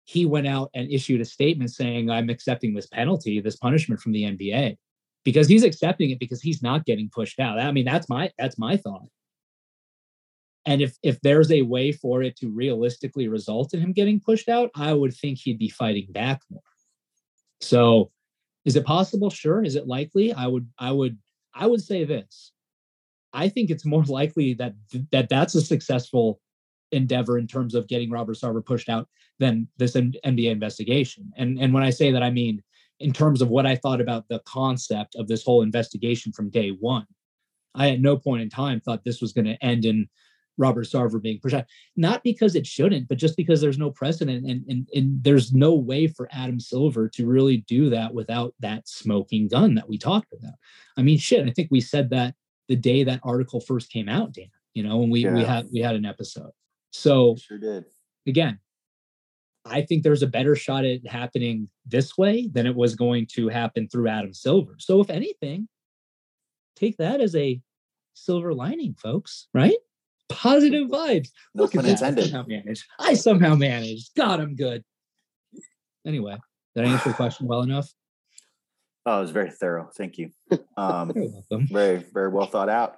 [0.06, 4.14] he went out and issued a statement saying i'm accepting this penalty this punishment from
[4.14, 4.78] the nba
[5.24, 7.60] because he's accepting it because he's not getting pushed out.
[7.60, 9.08] I mean that's my that's my thought
[10.66, 14.50] and if if there's a way for it to realistically result in him getting pushed
[14.50, 16.62] out, I would think he'd be fighting back more.
[17.62, 18.12] So
[18.66, 19.30] is it possible?
[19.30, 19.64] Sure.
[19.64, 20.34] Is it likely?
[20.34, 21.18] I would I would
[21.54, 22.52] I would say this.
[23.34, 24.74] I think it's more likely that
[25.12, 26.40] that that's a successful
[26.92, 31.32] endeavor in terms of getting Robert Sarver pushed out than this NBA investigation.
[31.38, 32.62] And and when I say that, I mean
[33.00, 36.70] in terms of what I thought about the concept of this whole investigation from day
[36.70, 37.06] one.
[37.76, 40.10] I at no point in time thought this was going to end in
[40.60, 44.46] Robert Sarver being pushed out, not because it shouldn't, but just because there's no precedent
[44.46, 48.88] and, and, and there's no way for Adam Silver to really do that without that
[48.88, 50.54] smoking gun that we talked about.
[50.98, 52.36] I mean, shit, I think we said that
[52.68, 55.34] the day that article first came out, Dan, you know, when we, yeah.
[55.34, 56.52] we had we had an episode.
[56.92, 57.86] So sure did.
[58.28, 58.60] Again,
[59.66, 63.48] I think there's a better shot at happening this way than it was going to
[63.48, 64.76] happen through Adam Silver.
[64.78, 65.68] So if anything,
[66.76, 67.62] take that as a
[68.14, 69.78] silver lining, folks, right?
[70.30, 71.30] Positive vibes.
[71.56, 72.26] No Look pun at intended.
[72.26, 72.84] I somehow managed.
[73.00, 74.12] I somehow managed.
[74.16, 74.84] God, I'm good.
[76.06, 76.38] Anyway,
[76.76, 77.92] did I answer the question well enough?
[79.06, 79.90] Oh, it was very thorough.
[79.98, 80.30] Thank you.
[80.78, 81.12] Um,
[81.72, 82.98] very, very well thought out.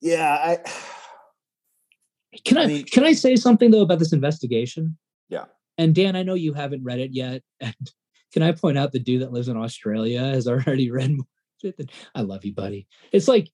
[0.00, 0.58] Yeah, I.
[2.44, 4.96] Can I, I mean, can I say something though about this investigation?
[5.28, 5.44] Yeah.
[5.78, 7.42] And Dan, I know you haven't read it yet.
[7.60, 7.74] And
[8.32, 11.26] can I point out the dude that lives in Australia has already read more
[12.14, 12.86] I love you, buddy.
[13.12, 13.48] It's like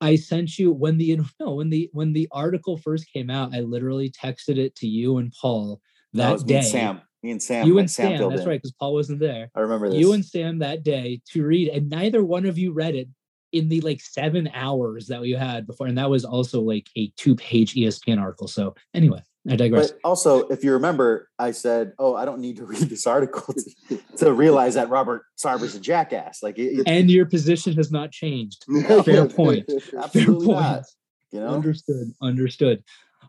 [0.00, 3.54] I sent you when the no when the when the article first came out.
[3.54, 5.80] I literally texted it to you and Paul
[6.14, 6.54] that, day.
[6.54, 8.18] Me and Sam, me and Sam, you and Sam.
[8.18, 8.48] Sam that's in.
[8.48, 9.50] right, because Paul wasn't there.
[9.54, 9.98] I remember this.
[9.98, 13.08] You and Sam that day to read, and neither one of you read it
[13.52, 17.12] in the like seven hours that we had before, and that was also like a
[17.16, 18.48] two-page ESPN article.
[18.48, 19.92] So anyway, I digress.
[19.92, 23.54] But also, if you remember, I said, "Oh, I don't need to read this article
[23.88, 28.10] to, to realize that Robert Sarver's a jackass." Like, it, and your position has not
[28.10, 28.64] changed.
[29.04, 29.70] Fair point.
[30.10, 30.46] Fair point.
[30.46, 30.84] Not,
[31.30, 32.12] you know, understood.
[32.20, 32.82] Understood.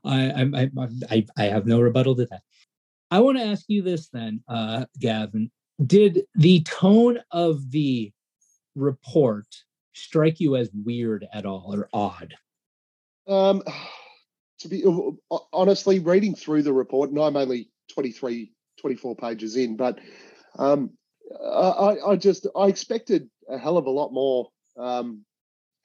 [0.03, 0.69] I, I,
[1.09, 2.41] I, I have no rebuttal to that.
[3.11, 5.51] I want to ask you this then, uh, Gavin.
[5.85, 8.11] Did the tone of the
[8.75, 9.47] report
[9.93, 12.35] strike you as weird at all or odd?
[13.27, 13.63] Um
[14.59, 14.83] to be
[15.53, 19.99] honestly reading through the report, and I'm only 23, 24 pages in, but
[20.57, 20.91] um,
[21.41, 25.23] I, I just I expected a hell of a lot more, um,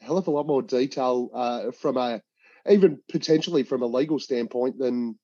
[0.01, 2.21] hell of a lot more detail uh, from a
[2.69, 5.19] even potentially from a legal standpoint than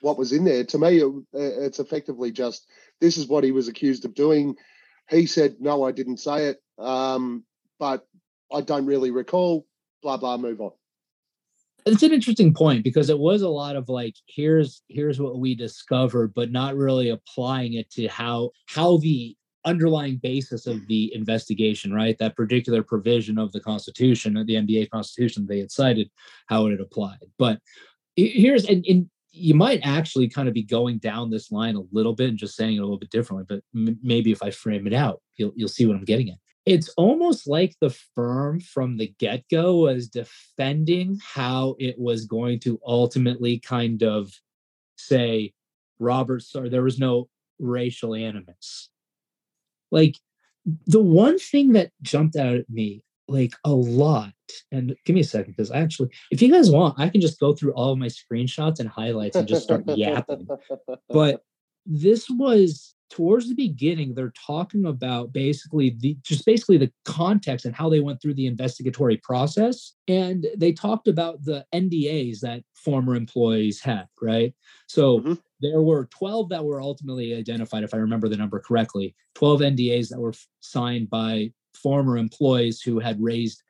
[0.00, 0.64] what was in there.
[0.64, 2.66] To me, it, it's effectively just
[3.00, 4.56] this is what he was accused of doing.
[5.08, 7.44] He said, "No, I didn't say it," um,
[7.78, 8.04] but
[8.52, 9.66] I don't really recall.
[10.02, 10.36] Blah blah.
[10.36, 10.72] Move on
[11.86, 15.54] it's an interesting point because it was a lot of like here's here's what we
[15.54, 21.92] discovered but not really applying it to how how the underlying basis of the investigation
[21.92, 22.18] right?
[22.18, 26.10] That particular provision of the constitution the nba constitution they had cited
[26.46, 27.18] how it had applied.
[27.38, 27.58] But
[28.16, 32.14] here's and, and you might actually kind of be going down this line a little
[32.14, 34.86] bit and just saying it a little bit differently but m- maybe if i frame
[34.86, 38.96] it out you'll, you'll see what i'm getting at it's almost like the firm from
[38.96, 44.32] the get go was defending how it was going to ultimately kind of
[44.96, 45.52] say,
[45.98, 48.90] Robert, sorry, there was no racial animus.
[49.90, 50.16] Like
[50.86, 54.32] the one thing that jumped out at me, like a lot,
[54.70, 57.40] and give me a second because I actually, if you guys want, I can just
[57.40, 60.46] go through all of my screenshots and highlights and just start yapping.
[61.08, 61.42] But
[61.86, 67.74] this was towards the beginning they're talking about basically the just basically the context and
[67.74, 73.14] how they went through the investigatory process and they talked about the NDAs that former
[73.14, 74.54] employees had right
[74.86, 75.34] so mm-hmm.
[75.60, 80.08] there were 12 that were ultimately identified if i remember the number correctly 12 NDAs
[80.08, 83.62] that were signed by former employees who had raised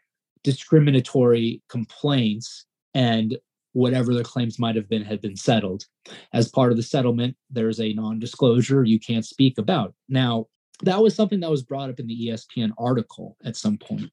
[0.44, 3.36] discriminatory complaints and
[3.72, 5.84] whatever the claims might have been had been settled.
[6.32, 9.94] As part of the settlement, there's a non disclosure you can't speak about.
[10.08, 10.46] Now,
[10.82, 14.10] that was something that was brought up in the ESPN article at some point.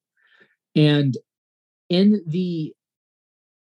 [0.75, 1.17] And
[1.89, 2.73] in the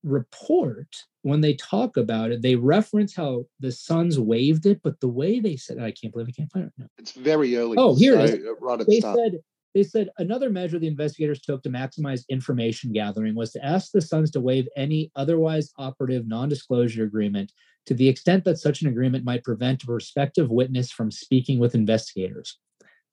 [0.04, 5.08] report, when they talk about it, they reference how the Suns waived it, but the
[5.08, 6.74] way they said, I can't believe I can't find it.
[6.78, 6.88] now.
[6.98, 7.78] It's very early.
[7.78, 8.48] Oh, here so, it is.
[8.60, 9.40] Right they said
[9.74, 14.02] they said another measure the investigators took to maximize information gathering was to ask the
[14.02, 17.52] Suns to waive any otherwise operative non disclosure agreement
[17.86, 21.74] to the extent that such an agreement might prevent a prospective witness from speaking with
[21.74, 22.58] investigators.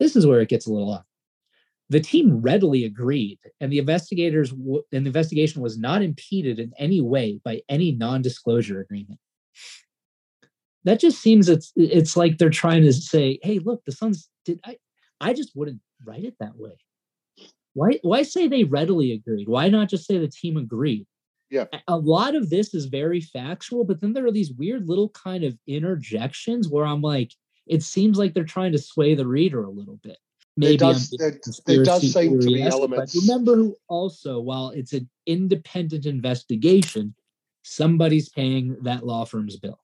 [0.01, 1.05] This is where it gets a little off.
[1.91, 6.73] The team readily agreed, and the investigators w- and the investigation was not impeded in
[6.79, 9.19] any way by any non-disclosure agreement.
[10.85, 14.61] That just seems it's it's like they're trying to say, "Hey, look, the Suns did
[14.65, 14.77] I
[15.21, 16.73] I just wouldn't write it that way.
[17.75, 19.49] Why why say they readily agreed?
[19.49, 21.07] Why not just say the team agreed?
[21.51, 21.65] Yeah.
[21.87, 25.45] A lot of this is very factual, but then there are these weird little kind
[25.45, 27.33] of interjections where I'm like,
[27.67, 30.19] it seems like they're trying to sway the reader a little bit.
[30.57, 31.11] Maybe there does,
[31.67, 33.15] there, does seem to be elements.
[33.15, 37.15] remember also, while it's an independent investigation,
[37.63, 39.79] somebody's paying that law firm's bill.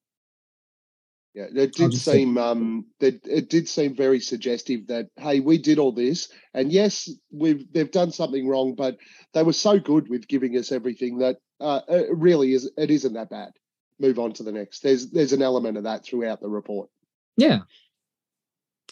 [1.35, 5.81] Yeah, it did seem um, that it did seem very suggestive that hey, we did
[5.81, 8.99] all this, and yes, we've they've done something wrong, but
[9.33, 12.71] they were so good with giving us everything that uh, it really is.
[12.77, 13.51] It isn't that bad.
[13.99, 14.85] Move on to the next.
[14.85, 16.89] There's there's an element of that throughout the report.
[17.37, 17.61] Yeah.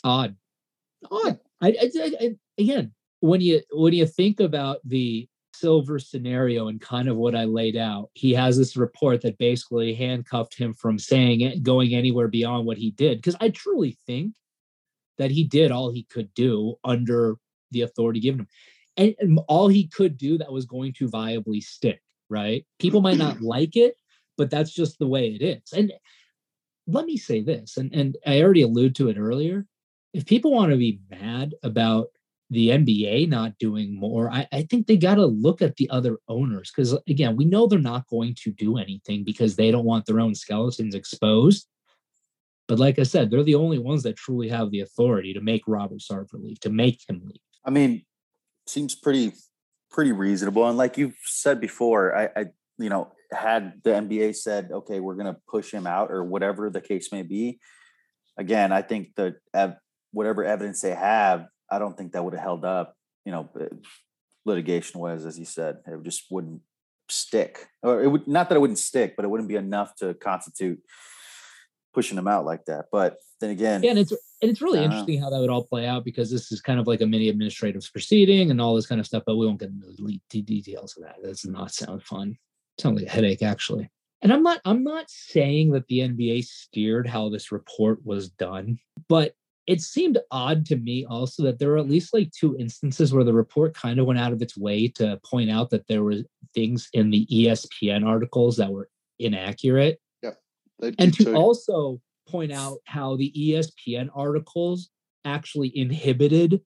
[0.03, 0.35] Odd.
[1.09, 1.39] Odd.
[1.61, 7.09] I, I, I, again, when you when you think about the silver scenario and kind
[7.09, 11.41] of what I laid out, he has this report that basically handcuffed him from saying
[11.43, 13.19] it, going anywhere beyond what he did.
[13.19, 14.35] Because I truly think
[15.19, 17.37] that he did all he could do under
[17.71, 18.49] the authority given him.
[18.97, 22.67] And, and all he could do that was going to viably stick, right?
[22.79, 23.95] People might not like it,
[24.37, 25.73] but that's just the way it is.
[25.73, 25.93] And
[26.87, 29.67] let me say this, and, and I already alluded to it earlier.
[30.13, 32.09] If people want to be mad about
[32.53, 36.19] the NBA not doing more, I, I think they got to look at the other
[36.29, 40.05] owners because, again, we know they're not going to do anything because they don't want
[40.05, 41.67] their own skeletons exposed.
[42.69, 45.63] But like I said, they're the only ones that truly have the authority to make
[45.67, 47.41] Robert Sarver leave, to make him leave.
[47.65, 48.05] I mean,
[48.67, 49.33] seems pretty
[49.91, 50.67] pretty reasonable.
[50.69, 52.45] And like you've said before, I, I
[52.79, 56.71] you know, had the NBA said, okay, we're going to push him out or whatever
[56.71, 57.61] the case may be,
[58.39, 59.77] again, I think that ev-
[60.13, 63.67] whatever evidence they have, I don't think that would have held up, you know, eh,
[64.45, 66.61] litigation was, as you said, it just wouldn't
[67.09, 70.15] stick or it would not that it wouldn't stick, but it wouldn't be enough to
[70.15, 70.81] constitute
[71.93, 72.87] pushing them out like that.
[72.91, 75.87] But then again, yeah, and it's and it's really interesting how that would all play
[75.87, 79.01] out because this is kind of like a mini administrative proceeding and all this kind
[79.01, 79.23] of stuff.
[79.27, 79.93] But we won't get into
[80.31, 81.17] the details of that.
[81.23, 82.37] That does not sound fun.
[82.79, 83.91] Sounds like a headache, actually.
[84.23, 88.79] And I'm not I'm not saying that the NBA steered how this report was done,
[89.09, 89.35] but
[89.67, 93.25] it seemed odd to me also that there were at least like two instances where
[93.25, 96.17] the report kind of went out of its way to point out that there were
[96.55, 100.01] things in the ESPN articles that were inaccurate.
[100.23, 100.33] Yeah.
[100.99, 101.37] And to too.
[101.37, 104.91] also point out how the ESPN articles
[105.25, 106.61] actually inhibited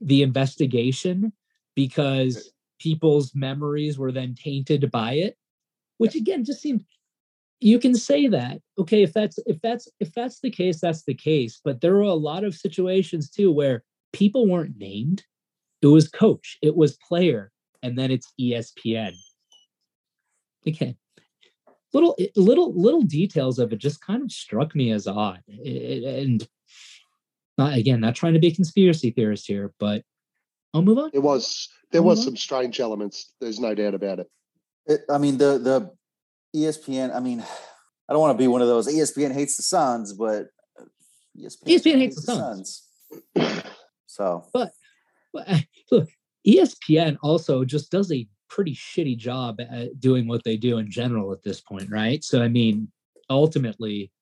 [0.00, 1.32] the investigation
[1.74, 5.36] because people's memories were then tainted by it
[6.02, 6.84] which again just seemed
[7.62, 11.14] you can say that okay if that's if that's if that's the case that's the
[11.14, 15.24] case but there were a lot of situations too where people weren't named.
[15.80, 17.50] It was coach it was player
[17.82, 19.14] and then it's espn
[20.68, 20.96] okay
[21.92, 26.46] little little little details of it just kind of struck me as odd and
[27.58, 30.04] not again not trying to be a conspiracy theorist here but
[30.72, 31.10] i'll move on.
[31.12, 32.28] It was there was mm-hmm.
[32.28, 33.32] some strange elements.
[33.40, 34.30] There's no doubt about it.
[34.86, 35.90] It, I mean, the the
[36.54, 37.14] ESPN.
[37.14, 37.40] I mean,
[38.08, 40.84] I don't want to be one of those ESPN hates the Suns, but uh,
[41.38, 42.88] ESPN, ESPN hates, the, the Suns.
[43.36, 43.62] Suns.
[44.06, 44.72] So, but,
[45.32, 45.48] but
[45.90, 46.08] look,
[46.46, 51.32] ESPN also just does a pretty shitty job at doing what they do in general
[51.32, 52.22] at this point, right?
[52.22, 52.92] So, I mean,
[53.30, 54.12] ultimately,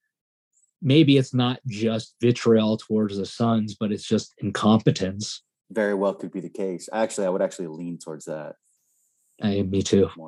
[0.81, 5.43] maybe it's not just vitriol towards the Suns, but it's just incompetence.
[5.71, 6.89] Very well could be the case.
[6.93, 8.55] Actually, I would actually lean towards that.
[9.43, 10.09] I, me too.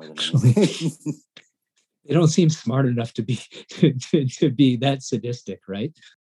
[2.05, 3.39] they don't seem smart enough to be
[3.69, 5.93] to, to, to be that sadistic, right?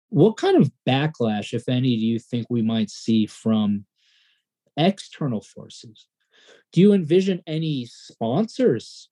[0.09, 3.85] What kind of backlash, if any, do you think we might see from
[4.77, 6.07] external forces?
[6.71, 9.09] Do you envision any sponsors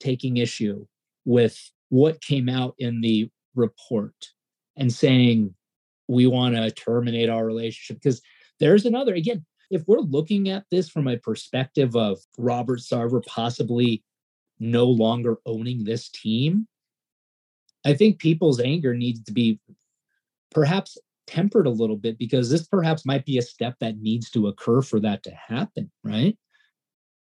[0.00, 0.86] taking issue
[1.24, 1.58] with
[1.90, 4.14] what came out in the report
[4.76, 5.54] and saying
[6.06, 8.00] we want to terminate our relationship?
[8.02, 8.22] Because
[8.60, 14.02] there's another, again, if we're looking at this from a perspective of Robert Sarver possibly
[14.60, 16.66] no longer owning this team,
[17.84, 19.60] I think people's anger needs to be
[20.50, 24.48] perhaps tempered a little bit because this perhaps might be a step that needs to
[24.48, 26.36] occur for that to happen, right?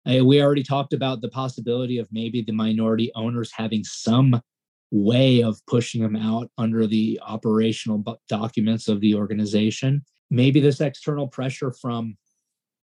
[0.04, 4.42] we already talked about the possibility of maybe the minority owners having some
[4.90, 10.04] way of pushing them out under the operational documents of the organization.
[10.30, 12.16] Maybe this external pressure from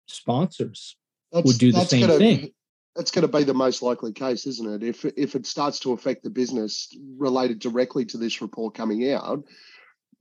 [0.07, 0.97] sponsors
[1.31, 2.51] that's, would do the same gonna, thing.
[2.95, 4.87] That's going to be the most likely case, isn't it?
[4.87, 9.43] If if it starts to affect the business related directly to this report coming out,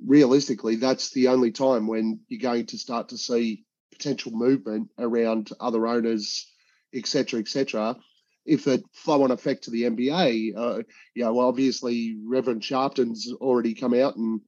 [0.05, 5.51] realistically, that's the only time when you're going to start to see potential movement around
[5.61, 6.51] other owners,
[6.93, 7.97] etc., etc.
[8.45, 10.83] If it flow on effect to the NBA, uh,
[11.15, 14.41] you know, obviously Reverend Sharpton's already come out and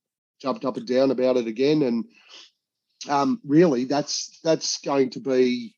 [0.43, 2.05] jumped up and down about it again, and
[3.09, 5.76] um, really that's that's going to be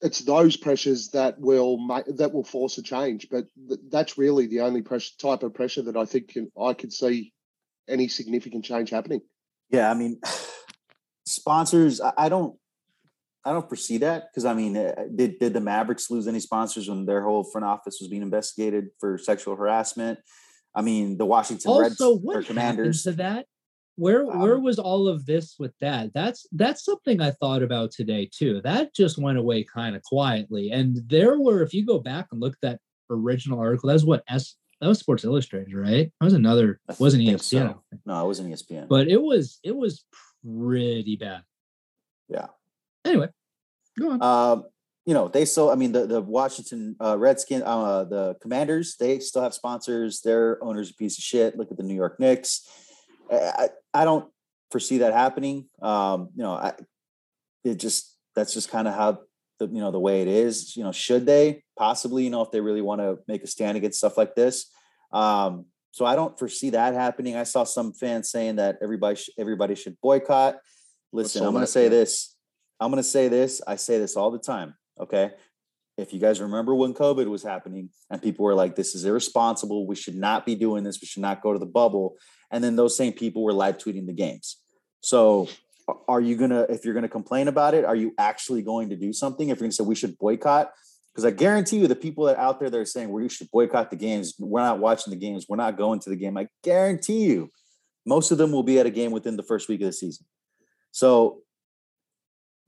[0.00, 4.46] it's those pressures that will make that will force a change but th- that's really
[4.46, 7.32] the only pressure type of pressure that i think can, i could see
[7.88, 9.20] any significant change happening.
[9.70, 10.20] Yeah i mean
[11.26, 12.56] sponsors I, I don't
[13.44, 16.88] i don't foresee that because i mean uh, did, did the mavericks lose any sponsors
[16.88, 20.18] when their whole front office was being investigated for sexual harassment?
[20.74, 23.46] I mean the washington also, reds what or commanders to that
[23.96, 27.92] where um, where was all of this with that that's that's something i thought about
[27.92, 32.00] today too that just went away kind of quietly and there were if you go
[32.00, 32.80] back and look at that
[33.10, 33.88] original article.
[33.88, 36.12] That was what S that was Sports Illustrated, right?
[36.20, 37.40] That was another wasn't ESPN.
[37.40, 37.82] so.
[38.04, 38.88] No, it wasn't ESPN.
[38.88, 40.04] But it was it was
[40.44, 41.42] pretty bad.
[42.28, 42.46] Yeah.
[43.04, 43.28] Anyway,
[43.98, 44.22] go on.
[44.22, 44.64] Um,
[45.06, 45.70] you know, they still.
[45.70, 50.20] I mean, the the Washington uh, Redskins, uh, the Commanders, they still have sponsors.
[50.22, 51.56] Their owner's a piece of shit.
[51.56, 52.66] Look at the New York Knicks.
[53.34, 54.30] I, I, don't
[54.70, 55.68] foresee that happening.
[55.80, 56.72] Um, you know, I,
[57.64, 59.20] it just that's just kind of how
[59.58, 60.76] the you know the way it is.
[60.76, 62.24] You know, should they possibly?
[62.24, 64.70] You know, if they really want to make a stand against stuff like this.
[65.12, 67.36] Um, so I don't foresee that happening.
[67.36, 70.58] I saw some fans saying that everybody sh- everybody should boycott.
[71.12, 72.34] Listen, I'm going to say this.
[72.80, 73.62] I'm going to say this.
[73.66, 74.74] I say this all the time.
[74.98, 75.30] Okay.
[75.96, 79.86] If you guys remember when COVID was happening and people were like, this is irresponsible.
[79.86, 81.00] We should not be doing this.
[81.00, 82.16] We should not go to the bubble.
[82.50, 84.58] And then those same people were live tweeting the games.
[85.00, 85.48] So
[86.08, 89.12] are you to, if you're to complain about it, are you actually going to do
[89.12, 89.48] something?
[89.48, 90.72] If you're to say we should boycott,
[91.12, 93.90] because I guarantee you the people that out there that are saying we should boycott
[93.90, 96.36] the games, we're not watching the games, we're not going to the game.
[96.36, 97.50] I guarantee you
[98.06, 100.26] most of them will be at a game within the first week of the season.
[100.92, 101.42] So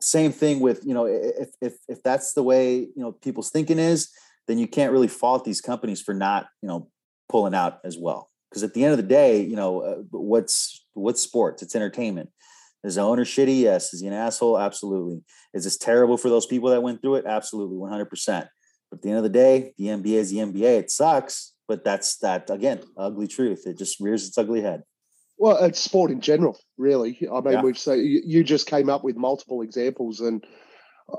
[0.01, 3.79] same thing with you know if if if that's the way you know people's thinking
[3.79, 4.11] is
[4.47, 6.89] then you can't really fault these companies for not you know
[7.31, 10.83] pulling out as well because at the end of the day you know uh, what's
[10.95, 11.63] what's sports?
[11.63, 12.31] It's entertainment.
[12.83, 13.61] Is the owner shitty?
[13.61, 13.93] Yes.
[13.93, 14.59] Is he an asshole?
[14.59, 15.23] Absolutely.
[15.53, 17.27] Is this terrible for those people that went through it?
[17.27, 18.49] Absolutely 100%
[18.91, 21.83] but at the end of the day the nba is the nba it sucks but
[21.85, 23.67] that's that again ugly truth.
[23.67, 24.85] It just rears its ugly head.
[25.39, 27.19] Well, it's sport in general, really.
[27.31, 27.63] I mean, Yeah.
[27.63, 30.43] we've seen you just came up with multiple examples, and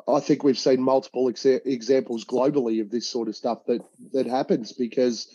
[0.07, 3.81] I think we've seen multiple exa- examples globally of this sort of stuff that
[4.13, 5.27] that happens because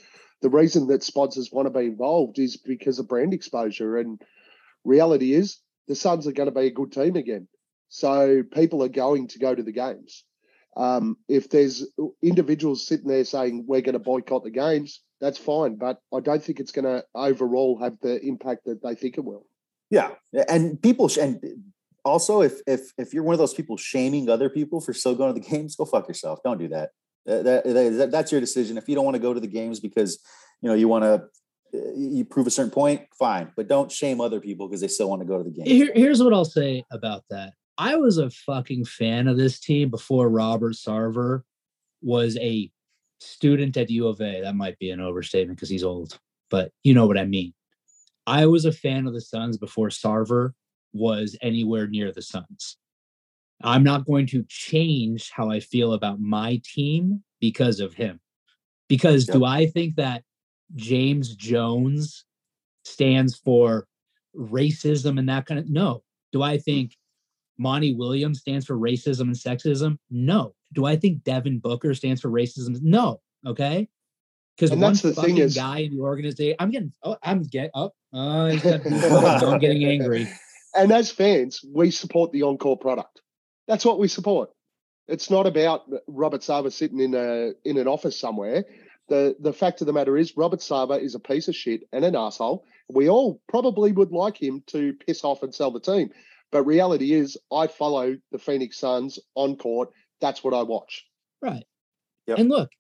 [0.42, 3.96] the reason that sponsors want to be involved is because of brand exposure.
[3.96, 4.20] And
[4.84, 7.48] reality is, the Suns are going to be a good team again,
[7.88, 10.24] so people are going to go to the games.
[10.76, 11.86] Um, if there's
[12.22, 16.42] individuals sitting there saying we're going to boycott the games, that's fine, but I don't
[16.42, 19.46] think it's going to overall have the impact that they think it will.
[19.90, 20.12] Yeah,
[20.48, 21.38] and people sh- and
[22.04, 25.34] also if if if you're one of those people shaming other people for still going
[25.34, 26.40] to the games, go fuck yourself.
[26.42, 26.90] Don't do that.
[27.26, 28.76] That, that- that- that's your decision.
[28.78, 30.18] If you don't want to go to the games because
[30.60, 31.24] you know you want to
[31.74, 35.08] uh, you prove a certain point, fine, but don't shame other people because they still
[35.08, 35.68] want to go to the games.
[35.68, 37.54] Here, here's what I'll say about that.
[37.78, 41.42] I was a fucking fan of this team before Robert Sarver
[42.02, 42.70] was a
[43.20, 44.42] student at U of A.
[44.42, 46.18] That might be an overstatement because he's old,
[46.50, 47.54] but you know what I mean.
[48.26, 50.52] I was a fan of the Suns before Sarver
[50.92, 52.76] was anywhere near the Suns.
[53.64, 58.20] I'm not going to change how I feel about my team because of him.
[58.88, 60.22] Because do I think that
[60.74, 62.24] James Jones
[62.84, 63.86] stands for
[64.36, 66.02] racism and that kind of no.
[66.32, 66.96] Do I think
[67.58, 69.98] Monty Williams stands for racism and sexism?
[70.10, 70.54] No.
[70.72, 72.76] Do I think Devin Booker stands for racism?
[72.82, 73.20] No.
[73.46, 73.88] Okay.
[74.56, 77.70] Because one the thing fucking is- guy in the organization, I'm getting, oh, I'm get
[77.74, 77.94] up.
[78.12, 78.64] Oh, he's
[79.42, 80.28] I'm getting angry.
[80.74, 83.21] And as fans, we support the encore product.
[83.68, 84.50] That's what we support.
[85.08, 88.64] It's not about Robert Sarver sitting in a in an office somewhere.
[89.08, 92.04] The the fact of the matter is Robert Sarver is a piece of shit and
[92.04, 92.64] an asshole.
[92.88, 96.10] We all probably would like him to piss off and sell the team.
[96.50, 99.90] But reality is I follow the Phoenix Suns on court.
[100.20, 101.04] That's what I watch.
[101.40, 101.64] Right.
[102.26, 102.38] Yep.
[102.38, 102.70] And look,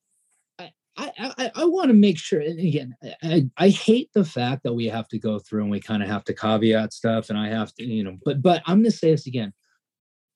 [0.58, 2.40] I I I, I want to make sure.
[2.40, 5.80] And again, I, I hate the fact that we have to go through and we
[5.80, 8.16] kind of have to caveat stuff, and I have to, you know.
[8.24, 9.52] But but I'm going to say this again.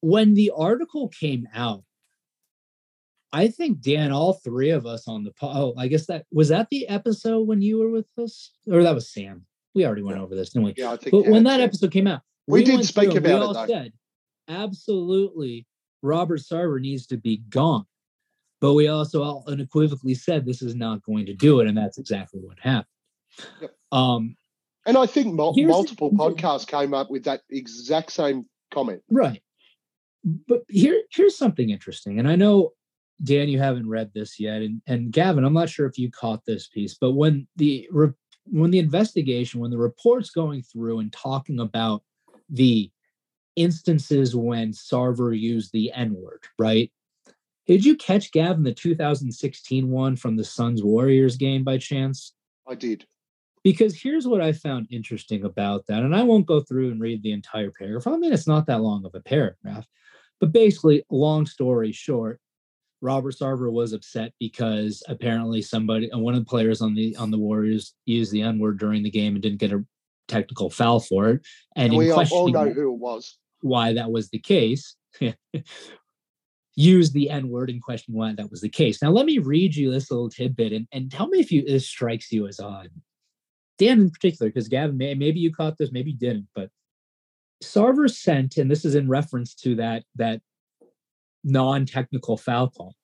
[0.01, 1.83] When the article came out,
[3.33, 6.49] I think Dan, all three of us on the po- oh, I guess that was
[6.49, 9.45] that the episode when you were with us, or that was Sam.
[9.75, 10.23] We already went Yeah.
[10.23, 10.75] over this, didn't we?
[10.77, 11.11] Yeah, I think.
[11.11, 13.43] But you when that episode came out, We did went speak through we about it,
[13.43, 13.67] all though.
[13.67, 13.93] Said,
[14.49, 15.67] absolutely,
[16.03, 17.85] Robert Sarver needs to be gone.
[18.61, 21.99] But we also all unequivocally said this is not going to do it, and that's
[21.99, 22.87] exactly what happened.
[23.61, 23.77] Yep.
[23.93, 24.37] Um,
[24.87, 29.03] And I think mul- multiple podcasts came up with that exact same comment.
[29.11, 29.43] right.
[30.27, 32.73] But here, here's something interesting, and I know
[33.23, 36.45] Dan, you haven't read this yet, and and Gavin, I'm not sure if you caught
[36.45, 38.13] this piece, but when the re-
[38.45, 42.03] when the investigation, when the reports going through and talking about
[42.49, 42.91] the
[43.57, 46.93] instances when Sarver used the N word, right?
[47.67, 52.33] Did you catch Gavin the 2016 one from the Suns Warriors game by chance?
[52.69, 53.07] I did.
[53.65, 56.05] Because here's what I found interesting about that.
[56.05, 58.07] And I won't go through and read the entire paragraph.
[58.07, 59.87] I mean, it's not that long of a paragraph.
[60.41, 62.41] But basically, long story short,
[63.01, 67.31] Robert Sarver was upset because apparently somebody, uh, one of the players on the on
[67.31, 69.85] the Warriors, used the N word during the game and didn't get a
[70.29, 71.47] technical foul for it.
[71.77, 73.39] And And we all, know who it was.
[73.61, 74.97] why that was the case,
[76.75, 79.03] use the N word in question why that was the case.
[79.03, 81.87] Now, let me read you this little tidbit and, and tell me if you this
[81.87, 82.91] strikes you as odd.
[83.79, 86.71] Dan, in particular, because Gavin, may, maybe you caught this, maybe you didn't, but
[87.63, 90.41] Sarver sent, and this is in reference to that that
[91.45, 92.95] non-technical foul call.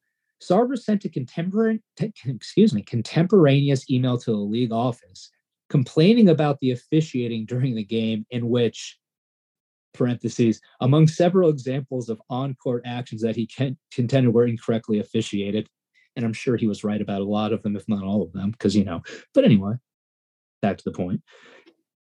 [0.43, 1.81] Sarver sent a contemporary,
[2.27, 5.31] excuse me, contemporaneous email to the league office
[5.73, 8.99] complaining about the officiating during the game, in which
[9.95, 13.49] parentheses, among several examples of on-court actions that he
[13.91, 15.67] contended were incorrectly officiated.
[16.15, 18.35] And I'm sure he was right about a lot of them, if not all of
[18.35, 19.01] them, because you know.
[19.33, 19.77] But anyway,
[20.61, 21.23] back to the point.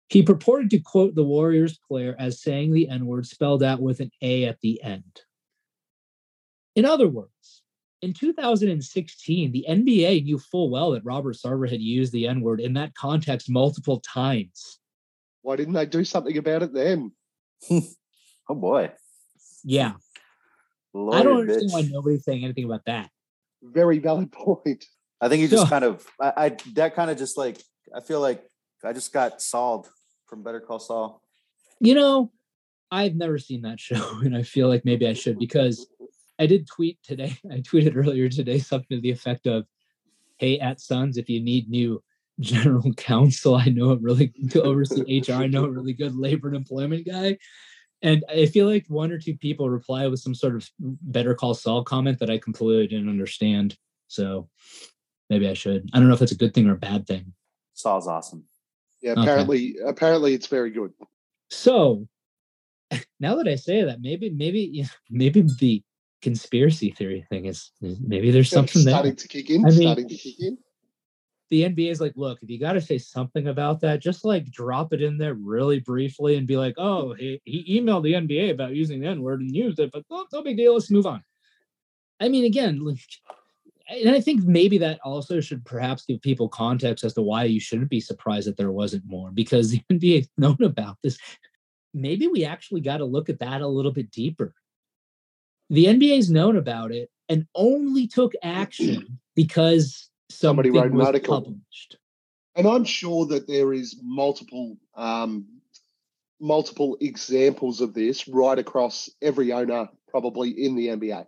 [0.08, 4.10] He purported to quote the Warriors player as saying the N-word spelled out with an
[4.22, 5.20] A at the end.
[6.74, 7.62] In other words,
[8.00, 12.74] in 2016, the NBA knew full well that Robert Sarver had used the N-word in
[12.74, 14.78] that context multiple times.
[15.42, 17.12] Why didn't they do something about it then?
[17.70, 18.92] oh boy.
[19.64, 19.94] Yeah.
[20.94, 21.72] Lawyer I don't understand bitch.
[21.74, 23.10] why nobody's saying anything about that.
[23.62, 24.84] Very valid point.
[25.20, 27.60] I think you just So- kind of I, I that kind of just like
[27.94, 28.42] I feel like
[28.84, 29.88] I just got solved
[30.28, 31.22] from Better Call Saul.
[31.80, 32.32] You know,
[32.90, 35.86] I've never seen that show, and I feel like maybe I should because
[36.38, 37.36] I did tweet today.
[37.50, 39.66] I tweeted earlier today something to the effect of,
[40.38, 42.02] "Hey, at Suns, if you need new
[42.40, 45.34] general counsel, I know a really to oversee HR.
[45.34, 47.38] I know a really good labor and employment guy."
[48.00, 51.54] And I feel like one or two people reply with some sort of Better Call
[51.54, 53.76] Saul comment that I completely didn't understand.
[54.06, 54.48] So
[55.28, 55.90] maybe I should.
[55.92, 57.34] I don't know if that's a good thing or a bad thing.
[57.74, 58.44] Saul's awesome.
[59.00, 59.22] Yeah, Okay.
[59.22, 60.92] apparently, apparently it's very good.
[61.50, 62.06] So
[63.20, 65.82] now that I say that, maybe maybe maybe the
[66.20, 69.16] conspiracy theory thing is maybe there's something starting there.
[69.16, 69.64] to kick in.
[69.64, 70.58] I mean- starting to kick in.
[71.50, 74.50] The NBA is like, look, if you got to say something about that, just like
[74.50, 78.50] drop it in there really briefly and be like, oh, he, he emailed the NBA
[78.50, 80.74] about using the N word and used it, but no, no big deal.
[80.74, 81.24] Let's move on.
[82.20, 82.98] I mean, again, like,
[83.88, 87.58] and I think maybe that also should perhaps give people context as to why you
[87.58, 91.18] shouldn't be surprised that there wasn't more because the NBA has known about this.
[91.94, 94.54] Maybe we actually got to look at that a little bit deeper.
[95.70, 101.40] The NBA's known about it and only took action because Somebody wrote an article.
[101.42, 101.96] published.
[102.54, 105.46] And I'm sure that there is multiple um,
[106.40, 111.26] multiple examples of this right across every owner, probably in the NBA.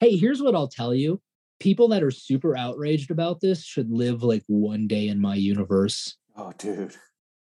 [0.00, 1.20] Hey, here's what I'll tell you.
[1.60, 6.16] People that are super outraged about this should live like one day in my universe.
[6.36, 6.94] Oh, dude.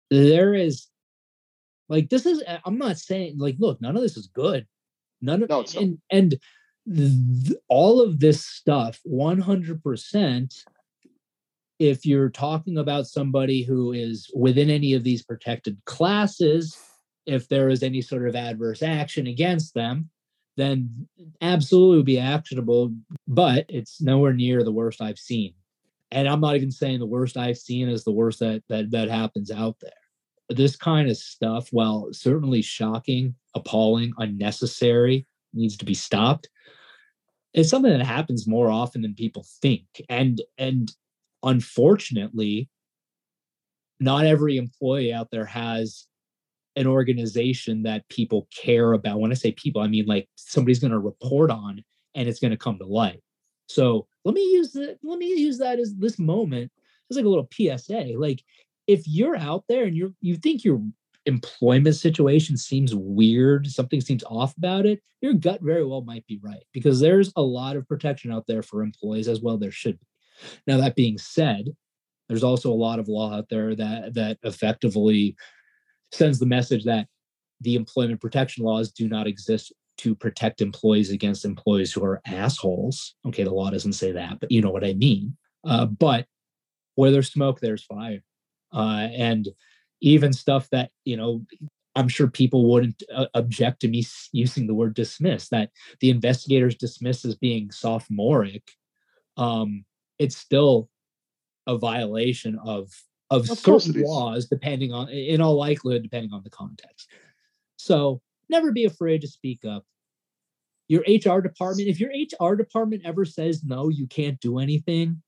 [0.10, 0.88] There is
[1.88, 4.66] like this is I'm not saying like look, none of this is good.
[5.22, 6.36] None of No, and and
[6.94, 10.64] th- all of this stuff 100%
[11.80, 16.78] if you're talking about somebody who is within any of these protected classes
[17.26, 20.10] if there is any sort of adverse action against them
[20.58, 21.08] then
[21.42, 22.94] absolutely would be actionable
[23.28, 25.54] but it's nowhere near the worst i've seen.
[26.12, 29.10] And i'm not even saying the worst i've seen is the worst that that, that
[29.10, 29.92] happens out there.
[30.50, 36.50] This kind of stuff while certainly shocking appalling unnecessary needs to be stopped
[37.54, 39.86] it's something that happens more often than people think.
[40.10, 40.92] And and
[41.44, 42.70] unfortunately
[44.00, 46.08] not every employee out there has
[46.76, 49.20] an organization that people care about.
[49.20, 51.84] When i say people i mean like somebody's going to report on
[52.16, 53.22] and it's going to come to light.
[53.68, 56.72] So let me use the let me use that as this moment
[57.10, 58.44] as like a little psa like
[58.88, 60.82] if you're out there and you're you think your
[61.26, 66.40] employment situation seems weird something seems off about it your gut very well might be
[66.44, 70.00] right because there's a lot of protection out there for employees as well there should
[70.00, 70.06] be.
[70.68, 71.66] Now that being said
[72.28, 75.36] there's also a lot of law out there that that effectively
[76.12, 77.08] sends the message that
[77.62, 83.16] the employment protection laws do not exist to protect employees against employees who are assholes.
[83.26, 85.36] Okay the law doesn't say that but you know what i mean.
[85.64, 86.26] Uh, but
[86.96, 88.24] where there's smoke there's fire.
[88.74, 89.50] Uh, and
[90.02, 91.46] even stuff that you know
[91.96, 96.76] i'm sure people wouldn't uh, object to me using the word dismiss that the investigators
[96.76, 98.64] dismiss as being sophomoric
[99.38, 99.86] um
[100.20, 100.90] it's still
[101.68, 102.92] a violation of
[103.32, 107.08] of, Of certain laws depending on in all likelihood depending on the context.
[107.78, 109.86] So never be afraid to speak up.
[110.90, 115.22] Your hr department if your hr department ever says no you can't do anything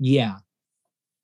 [0.00, 0.36] yeah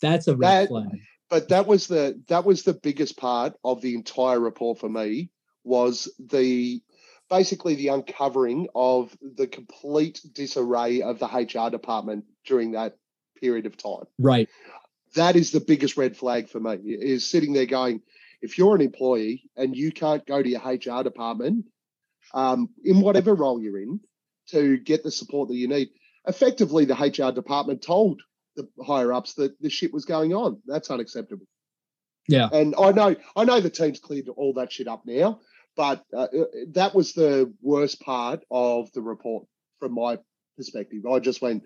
[0.03, 1.01] that's a red That- flag.
[1.31, 5.31] but that was the that was the biggest part of the entire report for me
[5.65, 6.83] was the
[7.31, 12.99] basically the uncovering of the complete disarray of the HR department during that
[13.41, 14.05] period of time.
[14.19, 14.51] right
[15.15, 18.03] That is the biggest red flag for me is sitting there going,
[18.41, 21.67] if you're an employee and you can't go to your HR department
[22.33, 24.01] um, in whatever role you're in
[24.51, 25.89] to get the support that you need.
[26.27, 28.21] Effectively, the HR department told
[28.57, 30.61] the higher ups that the shit was going on.
[30.67, 31.47] That's unacceptable.
[32.29, 32.49] Yeah.
[32.53, 35.41] And I know, I know the team's cleared all that shit up now,
[35.77, 39.47] but uh, uh, that was the worst part of the report
[39.79, 40.19] from my
[40.57, 41.07] perspective.
[41.07, 41.65] I just went,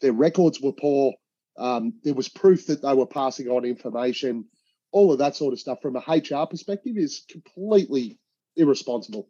[0.00, 1.14] their records were poor.
[1.58, 4.44] Um, there was proof that they were passing on information.
[4.92, 8.18] All of that sort of stuff from a HR perspective is completely
[8.56, 9.28] irresponsible.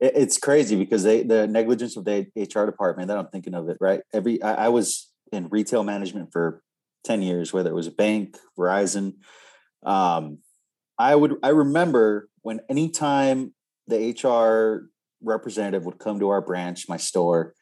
[0.00, 3.08] It's crazy because they the negligence of the HR department.
[3.08, 4.00] That I'm thinking of it right.
[4.12, 6.62] Every I, I was in retail management for
[7.04, 9.14] ten years, whether it was a bank, Verizon.
[9.84, 10.38] Um,
[10.98, 13.54] I would I remember when anytime
[13.86, 14.90] the HR
[15.22, 17.54] representative would come to our branch, my store,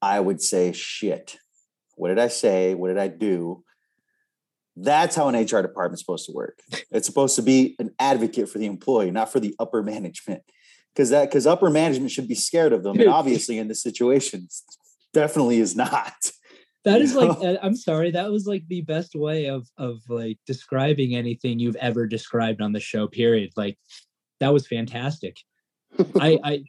[0.00, 1.36] I would say, shit,
[2.02, 2.74] what did I say?
[2.74, 3.62] What did I do?
[4.74, 6.58] That's how an HR department is supposed to work.
[6.90, 10.42] It's supposed to be an advocate for the employee, not for the upper management.
[10.92, 12.98] Because that because upper management should be scared of them.
[12.98, 14.48] And obviously in this situation,
[15.14, 16.32] definitely is not.
[16.84, 20.38] That is like uh, I'm sorry, that was like the best way of of like
[20.44, 23.52] describing anything you've ever described on the show, period.
[23.56, 23.78] Like
[24.40, 25.36] that was fantastic.
[26.20, 26.64] I I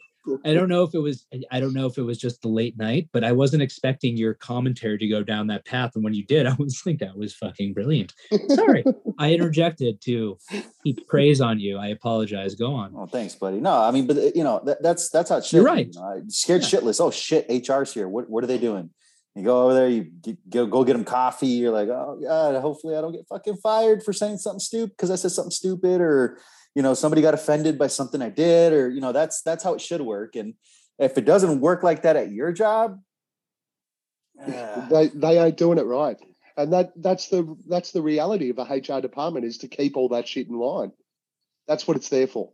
[0.45, 2.77] I don't know if it was I don't know if it was just the late
[2.77, 5.91] night, but I wasn't expecting your commentary to go down that path.
[5.95, 8.13] And when you did, I was like, that was fucking brilliant.
[8.49, 8.83] Sorry,
[9.19, 10.37] I interjected to
[10.83, 11.77] heap praise on you.
[11.77, 12.55] I apologize.
[12.55, 12.93] Go on.
[12.95, 13.59] Oh, thanks, buddy.
[13.59, 15.53] No, I mean, but uh, you know, that, that's that's how shit.
[15.53, 15.87] You're right.
[15.87, 16.79] You know, scared yeah.
[16.79, 17.01] shitless.
[17.01, 18.07] Oh shit, HR's here.
[18.07, 18.89] What what are they doing?
[19.35, 21.47] You go over there, you get, go go get them coffee.
[21.47, 25.09] You're like, oh god, hopefully I don't get fucking fired for saying something stupid because
[25.09, 26.37] I said something stupid or
[26.75, 29.73] you know somebody got offended by something i did or you know that's that's how
[29.73, 30.35] it should work.
[30.35, 30.53] And
[30.99, 32.99] if it doesn't work like that at your job
[34.41, 36.17] uh, they they ain't doing it right.
[36.57, 40.09] And that that's the that's the reality of a hr department is to keep all
[40.09, 40.91] that shit in line.
[41.67, 42.51] That's what it's there for.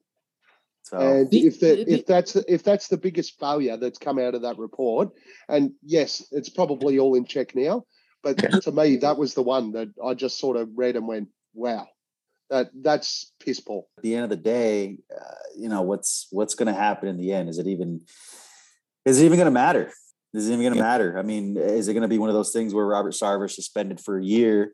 [0.83, 4.43] So, and if that if that's if that's the biggest failure that's come out of
[4.43, 5.09] that report
[5.47, 7.83] and yes it's probably all in check now
[8.23, 11.27] but to me that was the one that i just sort of read and went
[11.53, 11.85] wow
[12.49, 13.87] that that's peaceful.
[13.97, 17.17] At the end of the day, uh, you know what's what's going to happen in
[17.17, 17.49] the end.
[17.49, 18.01] Is it even
[19.05, 19.91] is it even going to matter?
[20.33, 21.17] Is it even going to matter?
[21.17, 23.99] I mean, is it going to be one of those things where Robert Sarver suspended
[23.99, 24.73] for a year?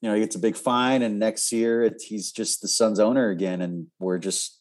[0.00, 2.98] You know, he gets a big fine, and next year it, he's just the Suns
[2.98, 4.60] owner again, and we're just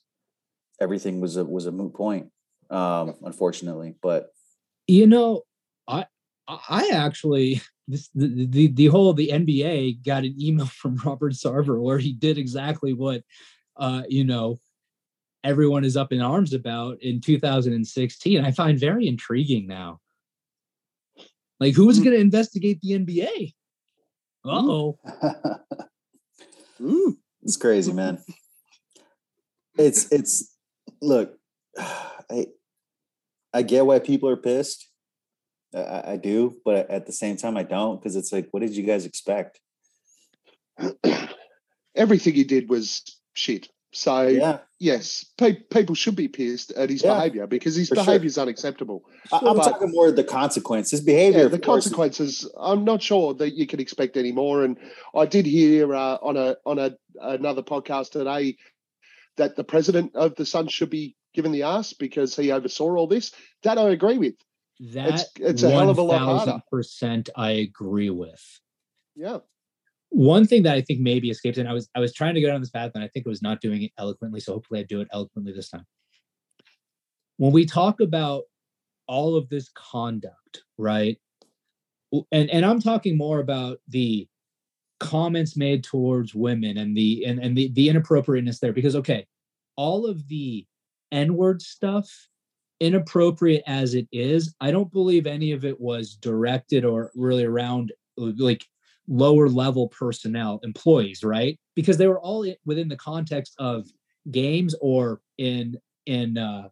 [0.82, 2.28] everything was a was a moot point,
[2.70, 3.96] um, unfortunately.
[4.02, 4.28] But
[4.88, 5.44] you know,
[5.88, 6.06] I
[6.48, 11.82] I actually this the, the the whole the NBA got an email from Robert Sarver
[11.82, 13.24] where he did exactly what
[13.76, 14.60] uh you know
[15.44, 18.44] everyone is up in arms about in 2016.
[18.44, 20.00] I find very intriguing now.
[21.60, 22.06] Like who's mm.
[22.06, 23.54] going to investigate the NBA?
[24.46, 24.98] Oh,
[27.44, 28.24] it's crazy, man.
[29.78, 30.56] It's it's
[31.02, 31.38] look,
[31.78, 32.48] I
[33.54, 34.89] I get why people are pissed.
[35.74, 38.76] I, I do, but at the same time, I don't because it's like, what did
[38.76, 39.60] you guys expect?
[41.96, 43.04] Everything he did was
[43.34, 43.70] shit.
[43.92, 44.60] So yeah.
[44.80, 48.44] yes, pe- people should be pissed at his yeah, behavior because his behavior is sure.
[48.44, 49.04] unacceptable.
[49.32, 51.02] I, am talking more of the consequences.
[51.02, 52.48] behavior, yeah, the consequences.
[52.60, 54.64] I'm not sure that you can expect any more.
[54.64, 54.78] And
[55.16, 58.58] I did hear uh, on a on a another podcast today
[59.38, 63.08] that the president of the Sun should be given the ass because he oversaw all
[63.08, 63.32] this.
[63.64, 64.36] That I agree with.
[64.80, 66.62] That it's, it's a hell of a lot harder.
[66.72, 68.44] Percent, I agree with.
[69.16, 69.40] Yeah.
[70.10, 72.48] One thing that I think maybe escapes, and I was I was trying to go
[72.48, 74.40] down this path, and I think it was not doing it eloquently.
[74.40, 75.86] So hopefully, I do it eloquently this time.
[77.38, 78.44] When we talk about
[79.08, 81.18] all of this conduct, right?
[82.32, 84.28] And and I'm talking more about the
[85.00, 89.26] comments made towards women and the and, and the, the inappropriateness there because okay
[89.78, 90.66] all of the
[91.12, 92.29] n-word stuff
[92.80, 97.92] inappropriate as it is, I don't believe any of it was directed or really around
[98.18, 98.66] like
[99.08, 101.60] lower level personnel, employees, right?
[101.76, 103.88] Because they were all within the context of
[104.32, 106.70] games or in in uh,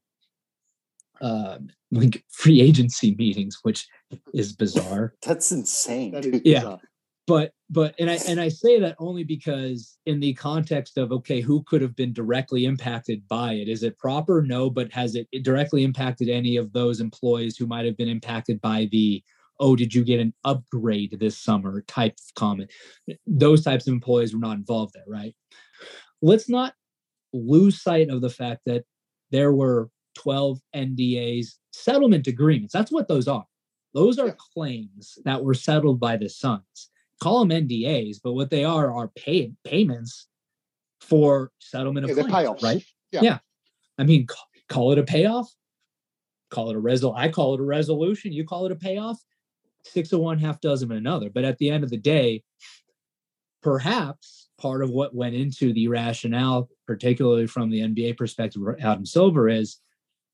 [1.22, 1.58] uh,
[1.92, 3.88] like free agency meetings, which
[4.34, 5.14] is bizarre.
[5.22, 6.12] That's insane.
[6.12, 6.60] That is yeah.
[6.60, 6.82] Bizarre
[7.28, 11.42] but but and i and i say that only because in the context of okay
[11.42, 13.68] who could have been directly impacted by it?
[13.68, 14.42] Is it proper?
[14.42, 18.60] No but has it directly impacted any of those employees who might have been impacted
[18.62, 19.22] by the
[19.60, 22.72] oh did you get an upgrade this summer type of comment?
[23.28, 25.36] Those types of employees were not involved there right?
[26.22, 26.74] Let's not
[27.34, 28.86] lose sight of the fact that
[29.32, 32.74] there were 12 ndas settlement agreements.
[32.74, 33.46] That's what those are.
[33.94, 36.90] Those are claims that were settled by the Suns
[37.22, 40.28] call them NDAs, but what they are are pay payments
[41.02, 42.84] for settlement of yeah, claims, right?
[43.12, 43.22] Yeah.
[43.22, 43.38] yeah.
[43.98, 44.28] I mean,
[44.70, 45.52] call it a payoff.
[46.50, 47.16] call it a resol.
[47.16, 48.32] I call it a resolution.
[48.32, 49.20] You call it a payoff.
[49.84, 51.30] Six of one, half dozen of another.
[51.30, 52.44] But at the end of the day,
[53.64, 59.48] perhaps part of what went into the rationale, particularly from the NBA perspective, Adam Silver,
[59.48, 59.78] is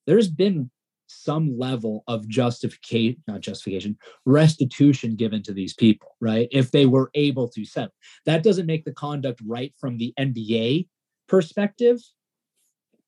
[0.08, 0.70] there's been
[1.14, 6.48] some level of justification, not justification, restitution given to these people, right?
[6.52, 7.94] If they were able to settle.
[8.26, 10.88] That doesn't make the conduct right from the NBA
[11.28, 12.00] perspective,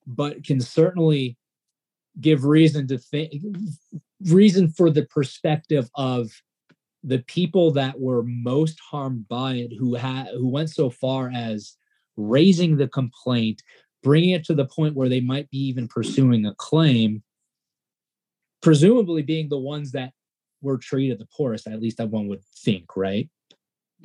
[0.07, 1.37] but can certainly
[2.21, 3.33] give reason to think
[4.29, 6.29] reason for the perspective of
[7.03, 11.75] the people that were most harmed by it who had who went so far as
[12.15, 13.61] raising the complaint
[14.01, 17.21] bringing it to the point where they might be even pursuing a claim
[18.66, 20.11] presumably being the ones that
[20.63, 23.30] were treated the poorest at least that one would think right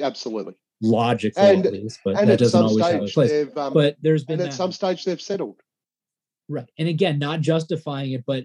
[0.02, 4.24] absolutely logically and, at least but that doesn't always have a place um, but there's
[4.24, 5.62] been and at some stage they've settled
[6.50, 8.44] right and again not justifying it but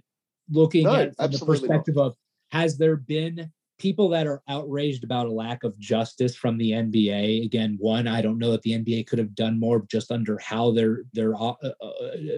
[0.50, 2.06] looking no, at from the perspective not.
[2.06, 2.16] of
[2.50, 7.44] has there been people that are outraged about a lack of justice from the NBA.
[7.44, 10.72] Again, one, I don't know that the NBA could have done more just under how
[10.72, 12.38] their their uh, uh, uh,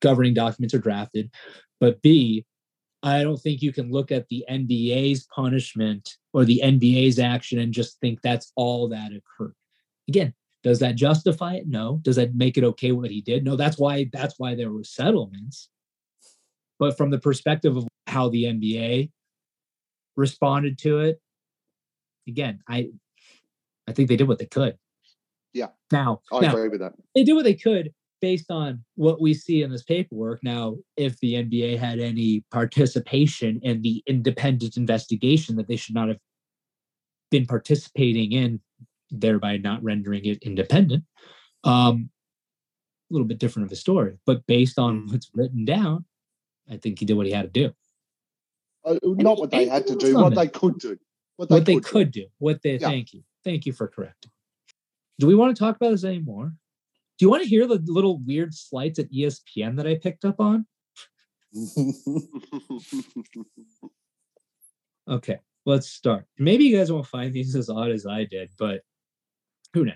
[0.00, 1.28] governing documents are drafted.
[1.80, 2.46] But B,
[3.02, 7.72] I don't think you can look at the NBA's punishment or the NBA's action and
[7.72, 9.54] just think that's all that occurred.
[10.08, 11.68] Again, does that justify it?
[11.68, 12.00] No.
[12.02, 13.44] Does that make it okay what he did?
[13.44, 13.54] No.
[13.54, 15.68] That's why that's why there were settlements.
[16.78, 19.10] But from the perspective of how the NBA
[20.16, 21.20] responded to it.
[22.26, 22.90] Again, I
[23.86, 24.76] I think they did what they could.
[25.52, 25.68] Yeah.
[25.92, 26.94] Now, oh, I now, agree with that.
[27.14, 27.92] They did what they could
[28.26, 30.42] based on what we see in this paperwork.
[30.42, 36.08] Now, if the NBA had any participation in the independent investigation that they should not
[36.08, 36.18] have
[37.30, 38.60] been participating in,
[39.12, 41.04] thereby not rendering it independent,
[41.62, 42.10] um,
[43.08, 44.18] a little bit different of a story.
[44.26, 45.12] But based on mm.
[45.12, 46.04] what's written down,
[46.68, 47.72] I think he did what he had to do.
[48.84, 50.98] Uh, not what they had to do, what they could do.
[51.36, 52.22] What they, what could, they could do.
[52.22, 52.26] do.
[52.38, 52.88] What they yeah.
[52.88, 53.22] thank you.
[53.44, 54.32] Thank you for correcting.
[55.20, 56.54] Do we want to talk about this anymore?
[57.18, 60.38] Do you want to hear the little weird slights at ESPN that I picked up
[60.38, 60.66] on?
[65.08, 66.26] okay, let's start.
[66.38, 68.82] Maybe you guys won't find these as odd as I did, but
[69.72, 69.94] who knows?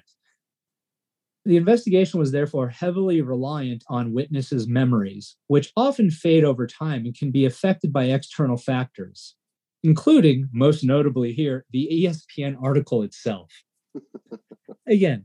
[1.45, 7.17] The investigation was therefore heavily reliant on witnesses' memories, which often fade over time and
[7.17, 9.35] can be affected by external factors,
[9.83, 13.51] including, most notably here, the ESPN article itself.
[14.87, 15.25] Again,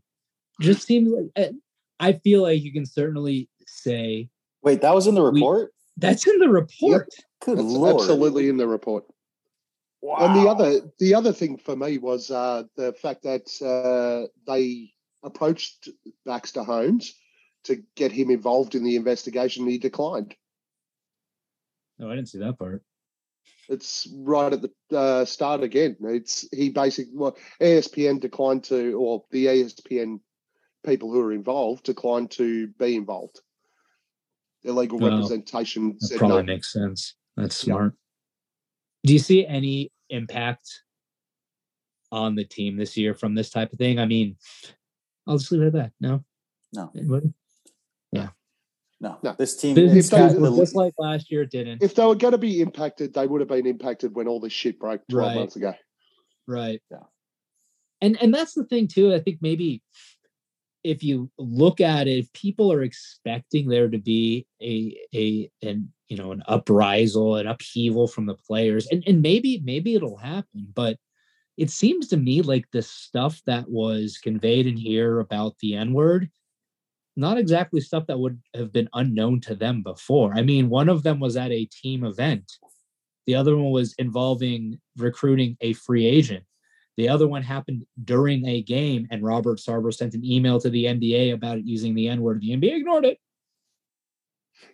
[0.62, 1.52] just seems like eh,
[2.00, 4.30] I feel like you can certainly say.
[4.64, 5.72] Wait, that was in the report?
[5.74, 7.10] We, that's in the report.
[7.14, 7.26] Yep.
[7.42, 8.02] Good that's lord.
[8.02, 9.06] Absolutely in the report.
[10.02, 10.18] Wow.
[10.20, 14.92] And the other the other thing for me was uh, the fact that uh, they
[15.24, 15.90] approached
[16.26, 17.16] Baxter Holmes
[17.64, 19.68] to get him involved in the investigation.
[19.68, 20.36] He declined.
[21.98, 22.84] No, I didn't see that part.
[23.68, 25.98] It's right at the uh, start again.
[26.02, 30.20] It's he basically well, ESPN declined to, or the ESPN
[30.86, 33.40] people who are involved declined to be involved.
[34.64, 36.54] Illegal well, representation that probably no.
[36.54, 37.16] makes sense.
[37.38, 37.94] That's smart.
[39.04, 40.82] Do you see any impact
[42.12, 44.00] on the team this year from this type of thing?
[44.00, 44.38] I mean,
[45.28, 45.92] I'll just leave it at that.
[46.00, 46.24] No.
[46.74, 46.92] No.
[46.96, 47.34] Anybody?
[48.12, 48.30] Yeah.
[49.00, 49.20] No.
[49.22, 49.36] no.
[49.38, 51.44] This team is just like last year.
[51.44, 51.84] It didn't.
[51.84, 54.54] If they were going to be impacted, they would have been impacted when all this
[54.54, 55.36] shit broke twelve right.
[55.36, 55.74] months ago.
[56.48, 56.82] Right.
[56.90, 57.04] Yeah.
[58.02, 59.14] And and that's the thing too.
[59.14, 59.84] I think maybe
[60.86, 65.92] if you look at it, if people are expecting there to be a a an
[66.08, 70.68] you know an uprisal, an upheaval from the players, and and maybe maybe it'll happen,
[70.74, 70.98] but
[71.58, 75.94] it seems to me like the stuff that was conveyed in here about the N
[75.94, 76.30] word,
[77.16, 80.34] not exactly stuff that would have been unknown to them before.
[80.36, 82.52] I mean, one of them was at a team event,
[83.26, 86.44] the other one was involving recruiting a free agent.
[86.98, 90.86] The other one happened during a game, and Robert Sarver sent an email to the
[90.86, 92.42] NBA about it using the N word.
[92.42, 93.20] The NBA ignored it.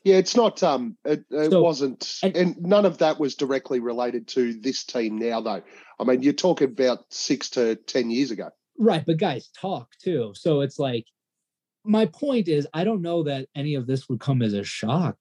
[0.03, 0.61] Yeah, it's not.
[0.63, 4.84] Um, it, it so, wasn't, and, and, none of that was directly related to this
[4.84, 5.61] team now, though.
[5.99, 9.03] I mean, you're talking about six to ten years ago, right?
[9.05, 11.05] But guys talk too, so it's like
[11.84, 15.17] my point is, I don't know that any of this would come as a shock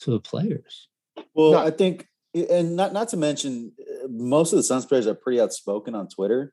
[0.00, 0.88] to the players.
[1.34, 1.58] Well, no.
[1.58, 3.72] I think, and not not to mention,
[4.08, 6.52] most of the Suns players are pretty outspoken on Twitter.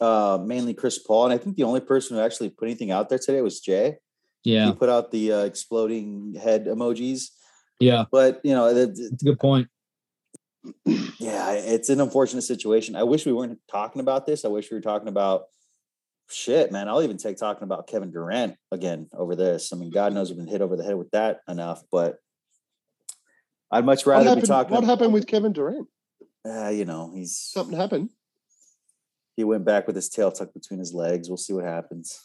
[0.00, 3.08] Uh, mainly Chris Paul, and I think the only person who actually put anything out
[3.08, 3.98] there today was Jay.
[4.42, 4.66] Yeah.
[4.66, 7.28] He put out the uh, exploding head emojis.
[7.80, 8.04] Yeah.
[8.10, 9.68] But, you know, that's a good point.
[11.18, 12.96] Yeah, it's an unfortunate situation.
[12.96, 14.44] I wish we weren't talking about this.
[14.44, 15.44] I wish we were talking about
[16.28, 16.88] shit, man.
[16.88, 19.72] I'll even take talking about Kevin Durant again over this.
[19.72, 22.16] I mean, God knows we've been hit over the head with that enough, but
[23.70, 24.74] I'd much What rather be talking.
[24.74, 25.88] what happened with Kevin Durant?
[26.46, 28.10] Uh, you know, he's Something happened.
[29.36, 31.28] he went back with his tail tucked between his legs.
[31.28, 32.20] We'll see what happens.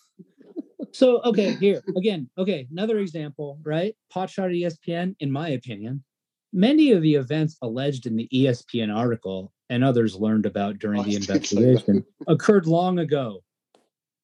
[0.92, 2.30] So okay, here again.
[2.38, 3.96] Okay, another example, right?
[4.14, 6.04] Potshot at ESPN, in my opinion,
[6.52, 11.16] many of the events alleged in the ESPN article and others learned about during the
[11.16, 13.44] was gonna say investigation occurred long ago.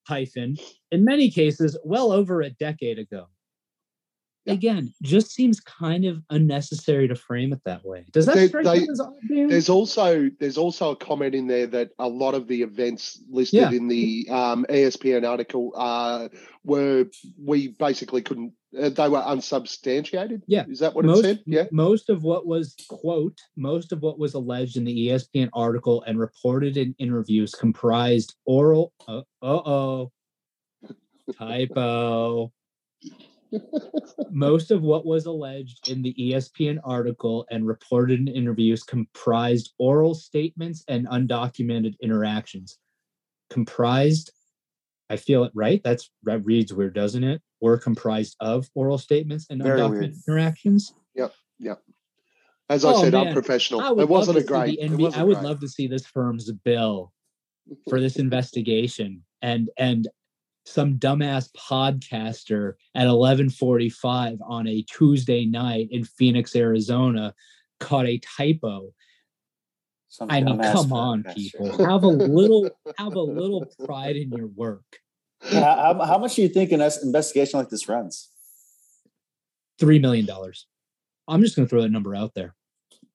[0.07, 0.55] Hyphen,
[0.91, 3.27] in many cases, well over a decade ago.
[4.45, 4.53] Yeah.
[4.53, 8.05] Again, just seems kind of unnecessary to frame it that way.
[8.11, 9.01] Does that They- strike they- you as?
[9.49, 13.59] There's also there's also a comment in there that a lot of the events listed
[13.61, 13.71] Yeah.
[13.71, 16.29] in the um, ESPN article uh,
[16.63, 17.07] were
[17.43, 20.43] we basically couldn't uh, they were unsubstantiated.
[20.47, 20.65] Yeah.
[20.69, 21.43] is that what most, it said?
[21.47, 26.03] Yeah, most of what was quote most of what was alleged in the espn article
[26.03, 30.11] and reported in interviews comprised oral uh oh
[31.37, 32.51] typo
[34.31, 40.13] most of what was alleged in the espn article and reported in interviews comprised oral
[40.13, 42.77] statements and undocumented interactions
[43.49, 44.31] comprised
[45.09, 49.47] i feel it right that's that reads weird doesn't it were comprised of oral statements
[49.49, 50.13] and Very undocumented weird.
[50.27, 51.81] interactions Yep, yep.
[52.69, 53.27] as I Oh, said, man.
[53.27, 53.79] unprofessional.
[53.79, 54.79] I would It wasn't a love to see great.
[54.81, 55.45] the NB wasn't I would great.
[55.45, 57.13] love to see this firm's bill
[57.89, 60.07] for this investigation and and
[60.65, 67.33] some dumbass podcaster at 11:45 on a Tuesday night in Phoenix, Arizona
[67.79, 68.93] caught a typo.
[70.07, 71.71] Some I mean, come on, people.
[71.85, 74.83] Have a little have a little pride in your work.
[75.41, 78.29] how, how, much do you think an investigation like this runs?
[79.77, 80.67] Three million dollars.
[81.27, 82.55] I'm just gonna throw that number out there.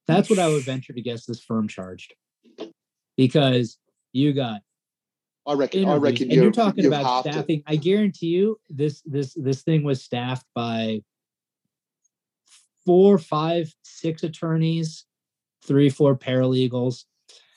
[0.06, 2.14] That's what I would venture to guess this firm charged.
[3.16, 3.78] Because
[4.12, 4.60] you got
[5.46, 5.86] I reckon.
[5.86, 7.32] I reckon and you're, you've- talking you've about it.
[7.32, 7.62] staffing.
[7.66, 11.00] I guarantee you, this this this thing was staffed by
[12.86, 15.04] four, five, six attorneys,
[15.64, 17.04] three, four paralegals,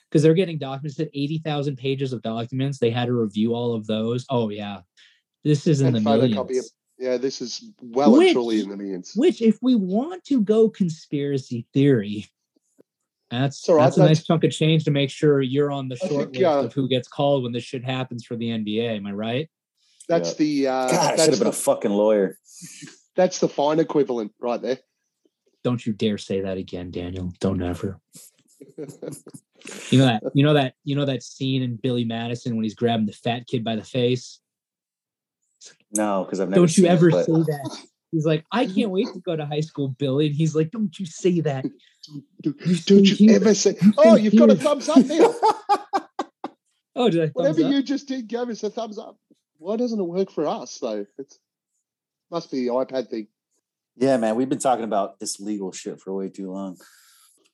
[0.08, 2.78] because they're getting documents at eighty thousand pages of documents.
[2.78, 4.24] They had to review all of those.
[4.30, 4.80] Oh yeah,
[5.44, 6.72] this is in And the millions.
[6.98, 9.12] Yeah, this is well Which- and truly in the millions.
[9.14, 12.26] Which, if we want to go conspiracy theory,
[13.42, 15.70] that's It's all right, that's a nice that's- chunk of change to make sure you're
[15.72, 18.36] on the short think, list uh, of who gets called when this shit happens for
[18.36, 18.96] the NBA.
[18.96, 19.50] Am I right?
[20.08, 20.34] That's Yeah.
[20.38, 22.38] the uh, God, I should that's have been a the, fucking lawyer.
[23.16, 24.78] that's the fine equivalent right there.
[25.62, 27.32] Don't you dare say that again, Daniel.
[27.40, 28.00] Don't ever.
[29.88, 32.74] You know that you know that you know that scene in Billy Madison when he's
[32.74, 34.40] grabbing the fat kid by the face.
[35.96, 36.60] No, because I've never.
[36.60, 37.78] Don't you seen it, ever but- say that.
[38.14, 38.74] He's like, I mm-hmm.
[38.74, 40.28] can't wait to go to high school, Billy.
[40.28, 41.64] And he's like, Don't you say that.
[41.64, 45.04] Don't You don't think you you- ever say, you "Oh, you've got a thumbs up
[45.04, 45.34] now."
[46.96, 47.72] Oh, did I Whatever up?
[47.72, 49.18] you just did gave us a thumbs up.
[49.58, 51.04] Why doesn't it work for us though?
[51.18, 51.34] It
[52.30, 53.26] must be the iPad thing.
[53.96, 56.76] Yeah, man, we've been talking about this legal shit for way too long,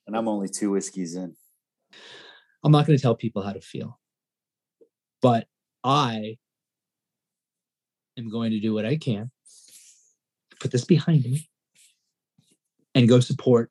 [0.07, 1.37] and I'm only two whiskeys in.
[2.63, 3.99] I'm not going to tell people how to feel,
[5.23, 5.47] but
[5.83, 6.37] I
[8.19, 9.31] am going to do what I can,
[10.61, 11.49] put this behind me,
[12.95, 13.71] and go support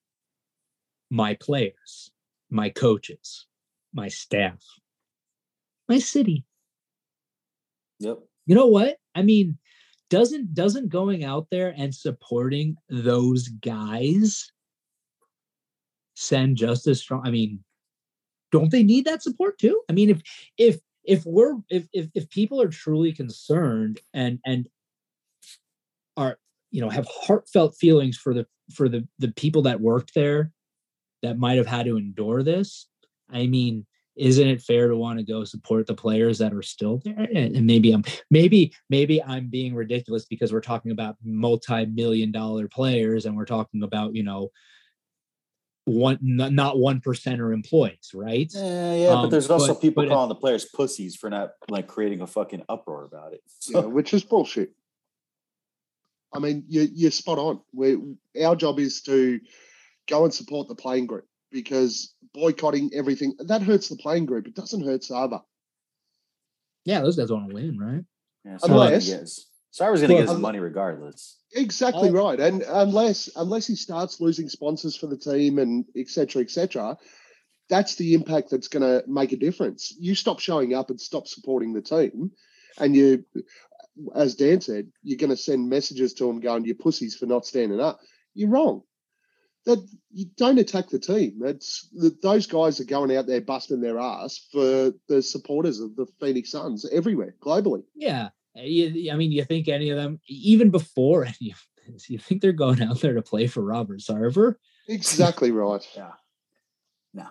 [1.10, 2.12] my players,
[2.50, 3.46] my coaches,
[3.94, 4.64] my staff,
[5.88, 6.46] my city.
[8.00, 8.20] Yep.
[8.46, 8.98] You know what?
[9.16, 9.58] I mean,
[10.10, 14.52] doesn't doesn't going out there and supporting those guys
[16.16, 17.22] send just as strong?
[17.26, 17.64] I mean,
[18.52, 19.82] don't they need that support too?
[19.90, 20.22] I mean, if
[20.58, 24.68] if if we're if if, if people are truly concerned and and
[26.72, 30.52] you know have heartfelt feelings for the for the the people that worked there
[31.22, 32.88] that might have had to endure this,
[33.30, 37.02] I mean, isn't it fair to want to go support the players that are still
[37.04, 37.28] there?
[37.36, 42.68] And, and maybe I'm maybe maybe I'm being ridiculous because we're talking about multi-million dollar
[42.68, 44.50] players and we're talking about, you know,
[45.86, 48.50] one not one are employees, right?
[48.54, 51.52] Yeah, yeah, but Um, there's also but- people but- calling the players pussies for not
[51.68, 53.42] like creating a fucking uproar about it.
[53.68, 54.74] Yeah, So, which is bullshit.
[56.34, 57.62] I mean, you, you're spot on.
[57.74, 57.98] we
[58.44, 59.40] our job is to
[60.08, 64.48] go and support the playing group because boycotting everything that hurts the playing group.
[64.48, 65.42] It doesn't hurt Sarver.
[66.86, 68.04] Yeah, those guys want to win, right?
[68.46, 69.46] yeah, Sarver's gonna Unless- get his-
[69.78, 71.38] gonna get his um, money regardless.
[71.56, 72.14] Exactly Oh.
[72.14, 72.40] right.
[72.40, 76.98] And unless unless he starts losing sponsors for the team and et cetera, et cetera,
[77.70, 79.94] that's the impact that's going to make a difference.
[80.00, 82.32] You stop showing up and stop supporting the team,
[82.80, 83.26] and you,
[84.16, 87.46] as Dan said, you're going to send messages to them going, "You pussies for not
[87.46, 88.00] standing up."
[88.34, 88.84] You're wrong.
[89.66, 91.38] That you don't attack the team.
[91.40, 95.96] That's that those guys are going out there busting their ass for the supporters of
[95.96, 97.84] the Phoenix Suns everywhere globally.
[97.94, 98.30] Yeah.
[98.58, 102.18] Uh, You, I mean, you think any of them, even before any of this, you
[102.20, 104.56] think they're going out there to play for Robert Sarver?
[104.88, 105.86] Exactly right.
[105.96, 106.14] Yeah.
[107.14, 107.28] No.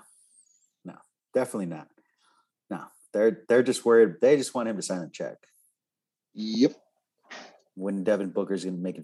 [0.84, 0.94] No.
[1.32, 1.88] Definitely not.
[2.70, 2.82] No.
[3.14, 4.16] They're they're just worried.
[4.20, 5.38] They just want him to sign a check.
[6.40, 6.72] Yep.
[7.74, 9.00] When Devin Booker's gonna make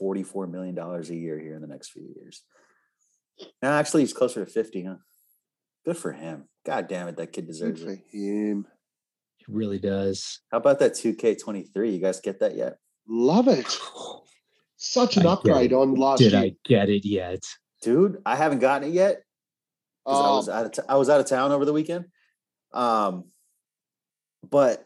[0.00, 2.42] $44 million a year here in the next few years.
[3.62, 4.94] No, actually he's closer to 50, huh?
[5.84, 6.48] Good for him.
[6.64, 8.18] God damn it, that kid deserves Good deserves for it.
[8.50, 8.66] him.
[9.40, 10.40] It really does.
[10.50, 11.92] How about that 2K23?
[11.92, 12.78] You guys get that yet?
[13.08, 13.66] Love it.
[14.76, 16.40] Such an I upgrade on last Did year.
[16.40, 17.42] I get it yet?
[17.82, 19.24] Dude, I haven't gotten it yet.
[20.06, 22.06] 'cause I was out of t- I was out of town over the weekend.
[22.72, 23.30] Um,
[24.48, 24.84] but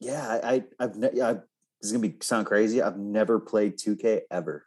[0.00, 1.42] yeah, I, I I've ne- I, this
[1.82, 2.82] is gonna be sound crazy.
[2.82, 4.66] I've never played 2K ever,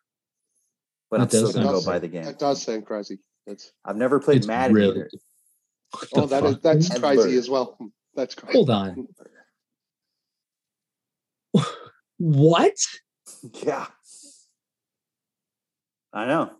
[1.10, 2.24] but That I'm still gonna go sound- buy the game.
[2.26, 3.20] that does sound crazy.
[3.48, 5.10] It's, I've never played It's Madden really- either.
[6.16, 7.00] Oh, that is that's Ever.
[7.16, 7.76] crazy as well.
[8.16, 8.54] That's crazy.
[8.58, 9.08] Hold on.
[12.18, 12.74] What?
[13.64, 13.86] Yeah,
[16.12, 16.52] I know.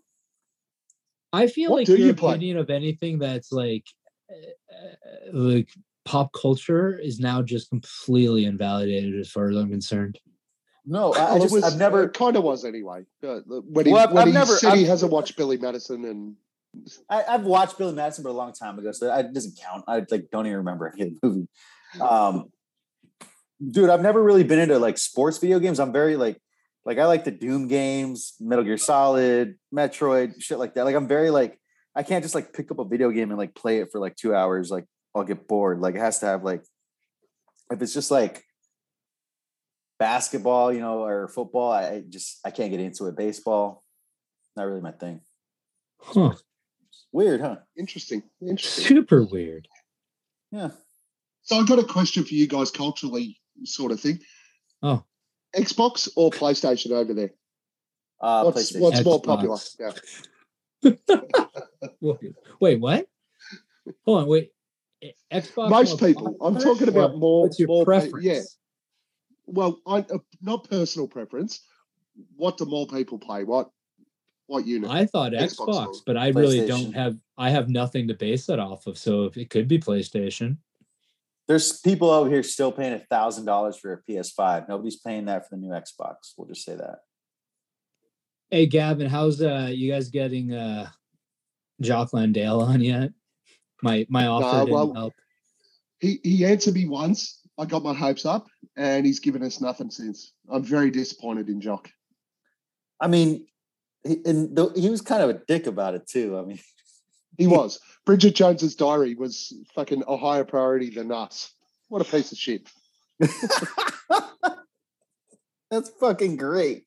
[1.32, 2.30] I feel What like do your you play?
[2.34, 3.84] opinion of anything that's like,
[4.30, 5.68] uh, like
[6.04, 10.18] pop culture is now just completely invalidated as far as I'm concerned.
[10.86, 12.08] No, I, I Well, it just was, I've never.
[12.08, 13.04] kind of was anyway.
[13.22, 15.56] Uh, when he, Well, I've- when I've he never- said he I've- hasn't watched Billy
[15.58, 16.36] Madison and
[17.08, 19.84] I, I've watched Billy Madison, but a long time ago, so it doesn't count.
[19.88, 21.48] I like don't even remember any of the movie.
[22.00, 22.44] Um,
[23.70, 25.80] dude, I've never really been into like sports video games.
[25.80, 26.40] I'm very like,
[26.84, 30.84] like I like the Doom games, Metal Gear Solid, Metroid, shit like that.
[30.84, 31.58] Like I'm very like,
[31.94, 34.14] I can't just like pick up a video game and like play it for like
[34.16, 34.70] two hours.
[34.70, 34.84] Like
[35.14, 35.80] I'll get bored.
[35.80, 36.62] Like it has to have like,
[37.70, 38.44] if it's just like
[39.98, 43.16] basketball, you know, or football, I I just I can't get into it.
[43.16, 43.84] Baseball,
[44.56, 45.20] not really my thing.
[46.00, 46.34] Huh.
[47.12, 47.56] Weird, huh?
[47.76, 48.84] interesting, interesting.
[48.84, 49.66] Super weird.
[50.52, 50.70] Yeah.
[51.42, 54.20] So I've got a question for you guys, culturally sort of thing.
[54.82, 55.04] Oh.
[55.56, 57.30] Xbox or PlayStation over there?
[58.20, 58.80] Uh, What's PlayStation.
[58.80, 59.58] what's more popular?
[59.78, 59.92] Yeah.
[62.00, 62.18] Wait,
[62.60, 63.06] Wait, what?
[64.04, 64.52] Hold on, wait.
[65.32, 65.70] Xbox.
[65.70, 66.36] Most people.
[66.40, 67.42] I'm talking about more.
[67.42, 68.24] What's your more pe- preference?
[68.24, 68.40] yeah.
[69.46, 71.60] Well, I, uh, not personal preference.
[72.36, 73.44] What do more people play?
[73.44, 73.70] What
[74.46, 74.90] what unit?
[74.90, 77.16] I thought Xbox Xbox, but I really don't have.
[77.38, 78.98] I have nothing to base that off of.
[78.98, 80.58] So if it could be PlayStation.
[81.48, 84.68] There's people over here still paying a thousand dollars for a PS5.
[84.68, 86.34] Nobody's paying that for the new Xbox.
[86.36, 87.00] We'll just say that.
[88.50, 90.90] Hey Gavin, how's uh you guys getting uh
[91.80, 93.12] Jock Landale on yet?
[93.82, 95.14] My my offer No, didn't well, help.
[96.00, 97.40] He he answered me once.
[97.58, 100.32] I got my hopes up, and he's given us nothing since.
[100.50, 101.90] I'm very disappointed in Jock.
[103.00, 103.46] I mean,
[104.02, 106.38] he, and the, he was kind of a dick about it too.
[106.38, 106.58] I mean,
[107.38, 107.80] He was.
[108.04, 111.52] Bridget Jones's diary was fucking a higher priority than us.
[111.88, 112.68] What a piece of shit.
[115.70, 116.84] that's fucking great.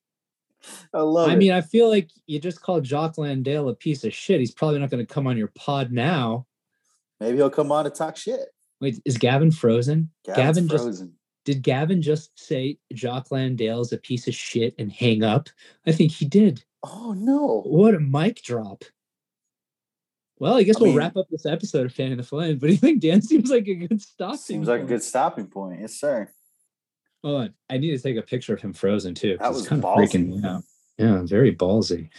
[0.94, 1.38] I love I it.
[1.38, 4.40] mean, I feel like you just called Jock Landale a piece of shit.
[4.40, 6.46] He's probably not going to come on your pod now.
[7.20, 8.48] Maybe he'll come on to talk shit.
[8.82, 10.10] Wait, is Gavin frozen?
[10.26, 11.14] Gavin's Gavin just frozen.
[11.46, 15.50] did Gavin just say Jock Landale's a piece of shit and hang up?
[15.88, 16.64] I think he did.
[16.84, 17.62] Oh no!
[17.66, 18.84] What a mic drop.
[20.40, 22.58] Well, I guess I we'll mean- wrap up this episode of Fanning the Flame.
[22.58, 24.38] But do you think Dan seems like a good stop?
[24.38, 25.80] Seems like a good stopping point.
[25.80, 26.30] Yes, sir.
[27.24, 27.54] Hold on.
[27.70, 29.38] I need to take a picture of him frozen too.
[29.40, 29.98] That was kind of ballsy.
[30.10, 30.64] freaking me out.
[30.98, 32.10] Yeah, very ballsy.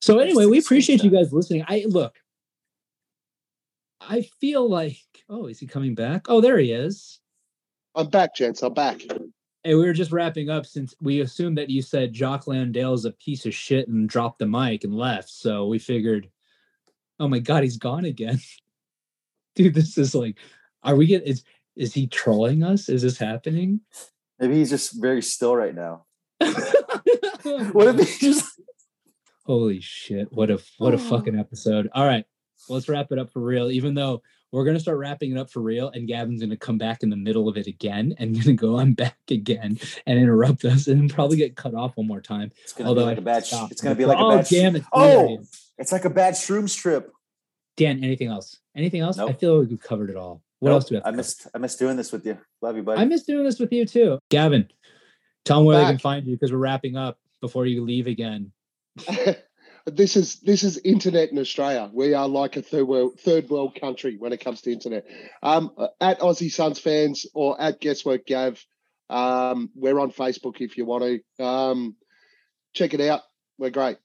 [0.00, 1.64] So anyway, we appreciate you guys listening.
[1.68, 2.16] I look.
[4.08, 4.98] I feel like,
[5.28, 6.26] oh, is he coming back?
[6.28, 7.20] Oh, there he is.
[7.94, 8.62] I'm back, gents.
[8.62, 9.00] I'm back.
[9.62, 13.12] Hey, we were just wrapping up since we assumed that you said Jock Landale's a
[13.12, 15.30] piece of shit and dropped the mic and left.
[15.30, 16.28] So we figured,
[17.18, 18.40] oh my god, he's gone again.
[19.54, 20.36] Dude, this is like,
[20.82, 21.44] are we get is
[21.76, 22.88] is he trolling us?
[22.88, 23.80] Is this happening?
[24.38, 26.04] Maybe he's just very still right now.
[27.72, 28.60] What if he just?
[29.44, 30.32] Holy shit!
[30.32, 31.90] What a what a fucking episode!
[31.94, 32.24] All right,
[32.68, 33.70] let's wrap it up for real.
[33.70, 37.02] Even though we're gonna start wrapping it up for real, and Gavin's gonna come back
[37.02, 40.86] in the middle of it again and gonna go, "I'm back again," and interrupt us,
[40.86, 42.52] and probably get cut off one more time.
[42.62, 43.44] It's gonna Although be like I a bad.
[43.46, 43.72] stopped.
[43.72, 44.46] It's gonna be like a oh bad.
[44.48, 44.84] damn it!
[44.92, 45.38] Oh!
[45.78, 47.10] It's like a bad shrooms trip.
[47.76, 48.58] Dan, anything else?
[48.76, 49.18] Anything else?
[49.18, 50.42] I feel like we've covered it all.
[50.60, 51.02] What Nope, else do we have?
[51.02, 51.16] to I cover?
[51.16, 51.46] missed.
[51.54, 52.38] I missed doing this with you.
[52.62, 53.00] Love you, buddy.
[53.00, 54.68] I miss doing this with you too, Gavin.
[55.44, 58.52] Tell them where they can find you because we're wrapping up before you leave again.
[59.86, 61.90] this is this is internet in Australia.
[61.92, 65.06] We are like a third world third world country when it comes to internet.
[65.42, 68.64] Um, at Aussie Suns fans or at Guesswork Gav,
[69.10, 71.44] um, we're on Facebook if you want to.
[71.44, 71.96] Um,
[72.72, 73.22] check it out.
[73.58, 73.98] We're great.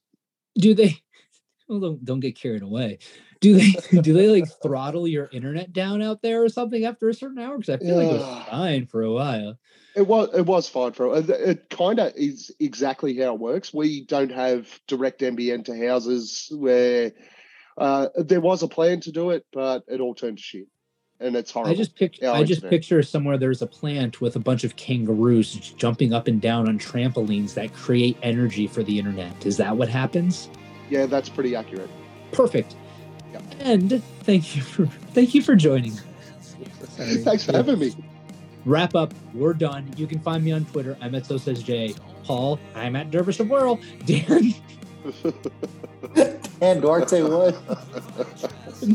[0.57, 0.97] do they
[1.69, 2.99] well, don't, don't get carried away
[3.41, 3.71] do they
[4.01, 7.57] do they like throttle your internet down out there or something after a certain hour?
[7.57, 9.57] Because I feel like it was fine for a while.
[9.95, 11.29] It was it was fine for it.
[11.29, 13.73] It kind of is exactly how it works.
[13.73, 17.11] We don't have direct NBN to houses where
[17.77, 20.67] uh, there was a plan to do it, but it all turned to shit,
[21.19, 21.71] and it's horrible.
[21.71, 22.71] I just pic- Yeah, I just internet.
[22.71, 26.77] picture somewhere there's a plant with a bunch of kangaroos jumping up and down on
[26.77, 29.45] trampolines that create energy for the internet.
[29.45, 30.49] Is that what happens?
[30.89, 31.89] yeah, that's pretty accurate.
[32.31, 32.75] Perfect.
[33.34, 33.43] Yep.
[33.59, 35.93] And thank you for thank you for joining.
[36.97, 37.95] Thanks for having me.
[38.65, 39.13] Wrap up.
[39.34, 39.91] We're done.
[39.95, 40.97] You can find me on Twitter.
[41.01, 41.95] I'm at So Says Jay.
[42.23, 43.80] Paul, I'm at Dervish of Whirl.
[44.05, 44.53] Dan,
[46.61, 47.55] And Duarte what?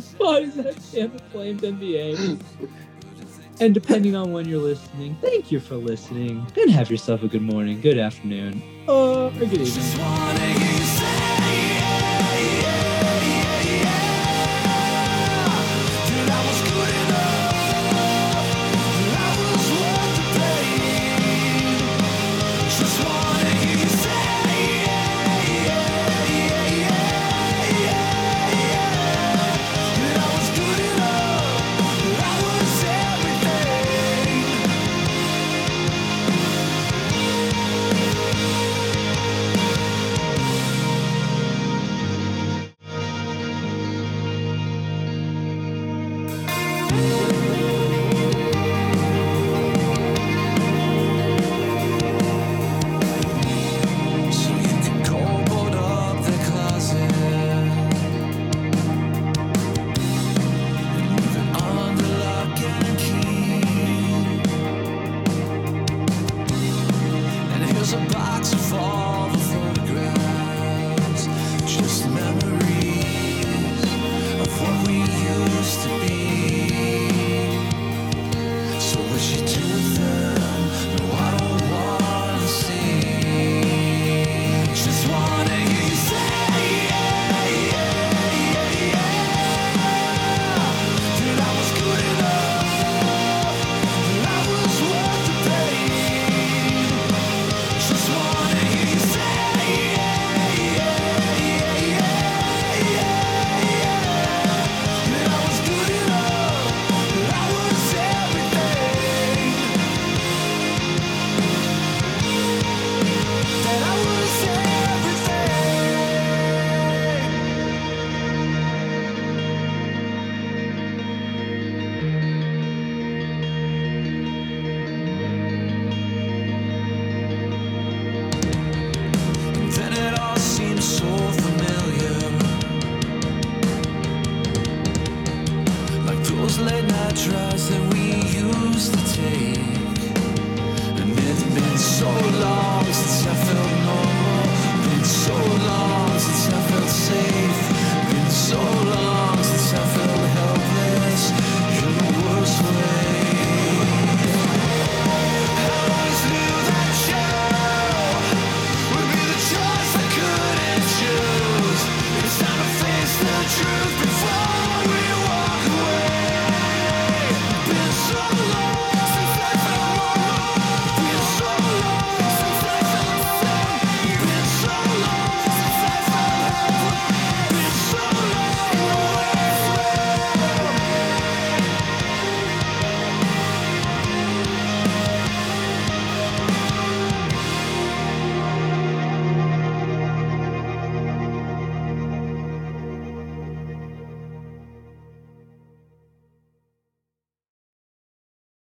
[0.02, 2.40] Spot is at Fan the Flames NBA.
[3.60, 6.46] And depending on when you're listening, thank you for listening.
[6.56, 9.66] And have yourself a good morning, good afternoon, or good evening.
[9.66, 11.03] Just wanna hear